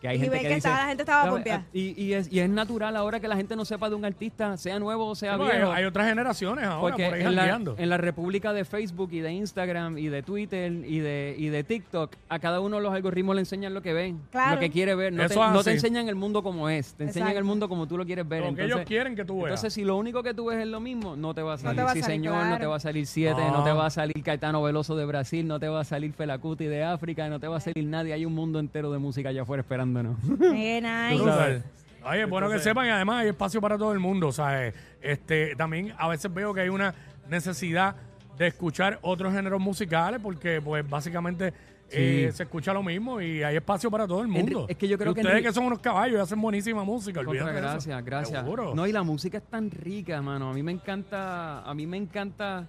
que 0.00 0.08
hay 0.08 0.16
Y 0.16 0.20
gente 0.20 0.36
que, 0.36 0.42
que 0.42 0.48
dice... 0.48 0.58
estaba- 0.58 0.78
la 0.82 0.88
gente 0.88 1.02
estaba. 1.02 1.64
Y, 1.72 2.02
y, 2.02 2.12
es, 2.14 2.32
y 2.32 2.40
es 2.40 2.48
natural 2.50 2.96
ahora 2.96 3.20
que 3.20 3.28
la 3.28 3.36
gente 3.36 3.56
no 3.56 3.64
sepa 3.64 3.88
de 3.88 3.94
un 3.96 4.04
artista, 4.04 4.56
sea 4.56 4.78
nuevo 4.78 5.06
o 5.06 5.14
sea 5.14 5.36
viejo. 5.36 5.72
hay 5.72 5.84
otras 5.84 6.08
generaciones 6.08 6.64
ahora 6.64 6.80
Porque 6.80 7.04
por 7.06 7.14
ahí 7.14 7.22
en 7.22 7.34
la, 7.34 7.60
en 7.78 7.88
la 7.88 7.96
república 7.96 8.52
de 8.52 8.64
Facebook 8.64 9.10
y 9.12 9.20
de 9.20 9.32
Instagram 9.32 9.98
y 9.98 10.08
de 10.08 10.22
Twitter 10.22 10.72
y 10.72 10.98
de, 11.00 11.34
y 11.38 11.48
de 11.48 11.64
TikTok, 11.64 12.12
a 12.28 12.38
cada 12.38 12.60
uno 12.60 12.80
los 12.80 12.92
algoritmos 12.94 13.34
le 13.34 13.40
enseñan 13.42 13.74
lo 13.74 13.82
que 13.82 13.92
ven, 13.92 14.20
Claro. 14.30 14.54
lo 14.54 14.60
que 14.60 14.70
quiere 14.70 14.94
ver. 14.94 15.12
No, 15.12 15.22
Eso 15.22 15.40
te, 15.40 15.50
no 15.52 15.64
te 15.64 15.72
enseñan 15.72 16.08
el 16.08 16.14
mundo 16.14 16.42
como 16.42 16.68
es, 16.68 16.94
te 16.94 17.04
enseñan 17.04 17.28
Exacto. 17.28 17.38
el 17.38 17.44
mundo 17.44 17.68
como 17.68 17.86
tú 17.86 17.96
lo 17.98 18.04
quieres 18.06 18.28
ver. 18.28 18.40
Lo 18.40 18.44
que 18.46 18.50
Entonces, 18.62 18.74
ellos 18.76 18.86
quieren 18.86 19.16
que 19.16 19.24
tú 19.24 19.36
veas. 19.38 19.46
entonces, 19.48 19.72
si 19.72 19.84
lo 19.84 19.96
único 19.96 20.22
que 20.22 20.34
tú 20.34 20.46
ves 20.46 20.58
es 20.58 20.66
lo 20.66 20.80
mismo, 20.80 21.16
no 21.16 21.34
te 21.34 21.42
va 21.42 21.54
a 21.54 21.58
salir 21.58 21.76
te 21.76 21.82
va 21.82 21.90
a 21.90 21.94
Sí 21.94 22.02
salir, 22.02 22.16
Señor, 22.16 22.46
no 22.46 22.58
te 22.58 22.66
va 22.66 22.76
a 22.76 22.80
salir 22.80 23.06
Siete, 23.06 23.40
No. 23.40 23.58
no. 23.58 23.64
te 23.64 23.72
va 23.72 23.86
a 23.86 23.90
salir 23.90 24.22
Caetano 24.22 24.62
Veloso 24.62 24.96
de 24.96 25.04
Brasil, 25.06 25.46
no 25.46 25.58
te 25.60 25.68
va 25.68 25.80
a 25.80 25.84
salir 25.84 26.12
Felacuti 26.12 26.64
de 26.66 26.84
África, 26.84 27.28
no 27.28 27.40
te 27.40 27.48
va 27.48 27.56
a 27.56 27.60
salir 27.60 27.84
nadie. 27.86 28.12
Hay 28.12 28.24
un 28.24 28.34
mundo 28.34 28.58
entero 28.58 28.90
de 28.92 28.98
música 28.98 29.28
allá 29.30 29.42
afuera 29.42 29.62
esperándonos. 29.86 30.16
Qué 30.52 30.80
nice. 30.80 31.22
Tú 31.22 31.28
sabes. 31.28 31.62
Oye, 32.04 32.22
es 32.22 32.28
bueno 32.30 32.46
que 32.46 32.52
Entonces- 32.54 32.62
sepan 32.70 32.86
y 32.86 32.90
además 32.90 33.22
hay 33.22 33.28
espacio 33.28 33.60
para 33.60 33.76
todo 33.76 33.92
el 33.92 33.98
mundo, 33.98 34.30
¿sabes? 34.32 34.74
Este, 35.00 35.56
también 35.56 35.92
a 35.98 36.08
veces 36.08 36.32
veo 36.32 36.54
que 36.54 36.60
hay 36.60 36.68
una 36.68 36.94
necesidad 37.28 37.96
de 38.38 38.46
escuchar 38.48 38.98
otros 39.02 39.32
géneros 39.32 39.60
musicales 39.60 40.20
porque 40.22 40.60
pues 40.62 40.88
básicamente 40.88 41.52
eh, 41.90 42.30
se 42.32 42.42
escucha 42.44 42.72
lo 42.72 42.82
mismo 42.82 43.20
y 43.20 43.42
hay 43.42 43.56
espacio 43.56 43.90
para 43.90 44.06
todo 44.06 44.20
el 44.20 44.28
mundo. 44.28 44.66
es 44.68 44.76
que 44.76 44.86
yo 44.88 44.98
creo 44.98 45.12
Y 45.12 45.14
que 45.14 45.20
ustedes 45.20 45.40
Enri- 45.42 45.46
que 45.46 45.52
son 45.52 45.64
unos 45.64 45.78
caballos 45.80 46.18
y 46.18 46.20
hacen 46.20 46.40
buenísima 46.40 46.84
música, 46.84 47.24
Contra, 47.24 47.30
olvídate 47.44 47.52
de 47.52 47.58
eso. 47.58 47.68
gracias, 47.72 48.04
gracias. 48.04 48.40
Seguro. 48.42 48.74
No, 48.74 48.86
y 48.86 48.92
la 48.92 49.02
música 49.02 49.38
es 49.38 49.44
tan 49.44 49.70
rica, 49.70 50.20
mano. 50.22 50.50
A 50.50 50.52
mí 50.54 50.62
me 50.62 50.72
encanta, 50.72 51.62
a 51.62 51.74
mí 51.74 51.86
me 51.86 51.96
encanta 51.96 52.66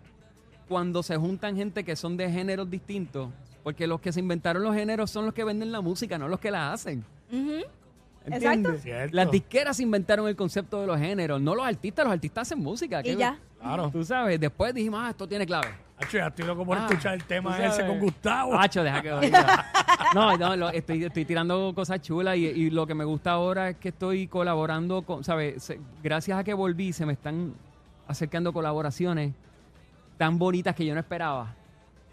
cuando 0.68 1.02
se 1.04 1.16
juntan 1.18 1.56
gente 1.56 1.84
que 1.84 1.96
son 1.96 2.16
de 2.18 2.30
géneros 2.32 2.70
distintos, 2.70 3.30
porque 3.68 3.86
los 3.86 4.00
que 4.00 4.14
se 4.14 4.22
inventaron 4.22 4.64
los 4.64 4.74
géneros 4.74 5.12
son 5.12 5.26
los 5.26 5.34
que 5.34 5.44
venden 5.44 5.74
la 5.74 5.82
música, 5.82 6.18
no 6.18 6.30
los 6.30 6.40
que 6.40 6.50
la 6.52 6.72
hacen. 6.72 7.04
¿Entiendes? 8.26 8.82
Cierto. 8.82 9.14
Las 9.14 9.30
disqueras 9.30 9.78
inventaron 9.82 10.26
el 10.30 10.38
concepto 10.38 10.80
de 10.80 10.88
los 10.88 10.98
géneros, 10.98 11.42
no 11.42 11.54
los 11.54 11.66
artistas, 11.68 12.06
los 12.06 12.14
artistas 12.14 12.44
hacen 12.48 12.60
música. 12.64 13.02
Y 13.02 13.04
¿qué- 13.04 13.16
ya. 13.18 13.38
Claro. 13.60 13.90
Tú 13.92 14.06
sabes, 14.06 14.40
después 14.40 14.74
dijimos, 14.74 15.02
ah, 15.04 15.10
esto 15.10 15.28
tiene 15.28 15.46
clave. 15.46 15.68
Hacho, 15.98 16.18
ya 16.18 16.28
estoy 16.28 16.46
loco 16.46 16.66
por 16.66 16.78
Ah, 16.78 16.86
escuchar 16.88 17.16
el 17.16 17.26
tema 17.26 17.58
ese 17.62 17.86
con 17.86 18.00
Gustavo. 18.00 18.58
Hacho, 18.58 18.84
deja 18.84 19.02
que 19.02 19.12
oiga. 19.12 19.66
No, 20.16 20.38
no, 20.38 20.56
lo- 20.56 20.70
estoy, 20.70 21.04
estoy 21.04 21.26
tirando 21.26 21.74
cosas 21.76 22.02
chulas 22.02 22.38
y, 22.38 22.46
y 22.46 22.70
lo 22.70 22.88
que 22.88 22.94
me 22.96 23.04
gusta 23.04 23.32
ahora 23.32 23.72
es 23.72 23.76
que 23.76 23.90
estoy 23.90 24.28
colaborando 24.28 25.02
con, 25.02 25.26
¿sabes? 25.26 25.74
Gracias 26.02 26.38
a 26.40 26.44
que 26.46 26.54
volví, 26.54 26.94
se 26.94 27.06
me 27.06 27.12
están 27.12 27.54
acercando 28.08 28.54
colaboraciones 28.54 29.34
tan 30.18 30.40
bonitas 30.40 30.74
que 30.74 30.86
yo 30.86 30.94
no 30.94 31.02
esperaba. 31.02 31.54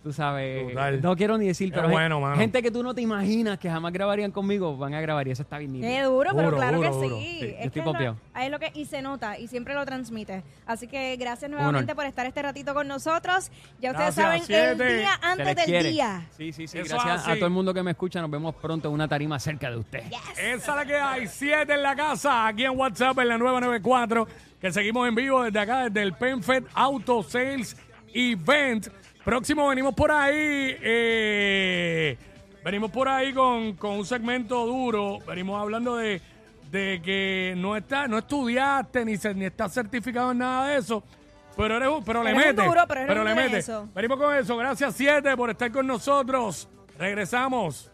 Tú 0.05 0.13
sabes, 0.13 0.67
Brutal. 0.67 1.01
no 1.01 1.17
quiero 1.17 1.39
ni 1.39 1.47
decir, 1.47 1.73
pero 1.75 1.89
bueno, 1.89 2.21
mano. 2.21 2.37
gente 2.37 2.63
que 2.63 2.71
tú 2.71 2.83
no 2.83 2.95
te 2.95 3.01
imaginas 3.01 3.59
que 3.59 3.71
jamás 3.71 3.91
grabarían 3.91 4.31
conmigo, 4.31 4.77
van 4.77 4.93
a 4.93 5.01
grabar 5.01 5.27
y 5.27 5.31
eso 5.31 5.43
está 5.43 5.57
bien 5.57 5.73
nítido. 5.73 5.91
Qué 5.91 6.03
duro, 6.03 6.31
pero 6.37 6.45
Duro, 6.51 6.57
claro 6.59 6.77
duro, 6.77 6.91
que 6.91 6.95
duro. 6.97 7.17
sí. 7.17 7.25
Sí, 7.25 7.39
yo 7.41 7.47
es 7.47 7.53
estoy 7.67 7.83
lo- 7.83 8.17
es 8.39 8.51
lo 8.51 8.59
que 8.59 8.71
y 8.75 8.85
se 8.85 9.01
nota 9.01 9.39
y 9.39 9.49
siempre 9.49 9.73
lo 9.73 9.83
transmite. 9.87 10.43
Así 10.67 10.89
que 10.89 11.17
gracias 11.17 11.51
nuevamente 11.51 11.93
honor. 11.93 11.97
por 11.97 12.05
estar 12.05 12.27
este 12.27 12.43
ratito 12.43 12.75
con 12.75 12.87
nosotros. 12.87 13.51
Ya 13.81 13.93
ustedes 13.93 14.15
Gracias, 14.15 14.47
saben 14.47 14.81
el 14.83 14.99
día 14.99 15.11
antes 15.23 15.57
del 15.57 15.65
quiere. 15.65 15.89
día. 15.91 16.27
Sí, 16.37 16.53
sí, 16.53 16.67
sí. 16.69 16.79
Eso 16.81 16.97
Gracias 16.97 17.27
a 17.27 17.35
todo 17.37 17.47
el 17.47 17.53
mundo 17.53 17.73
que 17.73 17.83
me 17.83 17.93
escucha. 17.93 18.21
Nos 18.21 18.31
vemos 18.31 18.55
pronto 18.57 18.89
en 18.89 18.95
una 18.95 19.09
tarima 19.09 19.39
cerca 19.39 19.71
de 19.71 19.79
usted. 19.79 20.03
Esa 20.39 20.55
es 20.55 20.67
la 20.69 20.85
que 20.85 20.97
hay, 20.97 21.27
siete 21.29 21.73
en 21.73 21.83
la 21.83 21.97
casa, 21.97 22.47
aquí 22.47 22.65
en 22.67 22.79
WhatsApp 22.79 23.19
en 23.21 23.29
la 23.29 23.39
994, 23.39 24.29
que 24.61 24.71
seguimos 24.71 25.09
en 25.09 25.15
vivo 25.15 25.43
desde 25.43 25.59
acá, 25.61 25.85
desde 25.89 26.03
el 26.03 26.13
PenFed 26.13 26.65
Auto 26.75 27.23
Sales 27.23 27.75
Event. 28.15 28.89
Próximo 29.25 29.69
venimos 29.69 29.95
por 29.95 30.11
ahí, 30.13 30.35
eh, 30.83 32.17
venimos 32.65 32.91
por 32.91 33.09
ahí 33.09 33.33
con, 33.33 33.75
con 33.75 33.93
un 33.93 34.07
segmento 34.07 34.67
duro, 34.67 35.19
venimos 35.27 35.61
hablando 35.61 35.97
de, 35.97 36.21
de 36.71 37.01
que 37.03 37.55
no 37.57 37.75
está, 37.77 38.07
no 38.07 38.19
estudiaste 38.19 39.05
ni, 39.05 39.17
se- 39.17 39.35
ni 39.35 39.47
estás 39.47 39.73
certificado 39.73 40.33
en 40.33 40.39
nada 40.39 40.69
de 40.69 40.77
eso. 40.79 41.03
Pero, 41.57 41.77
eres, 41.77 41.89
un- 41.89 42.05
pero 42.05 42.23
le 42.23 42.31
Eres 42.31 42.47
metes. 42.49 42.65
duro, 42.67 42.83
pero 42.87 43.01
eres 43.01 43.17
un 43.19 43.25
le 43.25 43.35
metes. 43.35 43.69
eso. 43.69 43.89
Venimos 43.95 44.19
con 44.19 44.35
eso. 44.35 44.57
Gracias, 44.57 44.95
siete, 44.95 45.37
por 45.37 45.51
estar 45.51 45.71
con 45.73 45.87
nosotros. 45.87 46.69
Regresamos. 46.99 47.91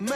No 0.00 0.14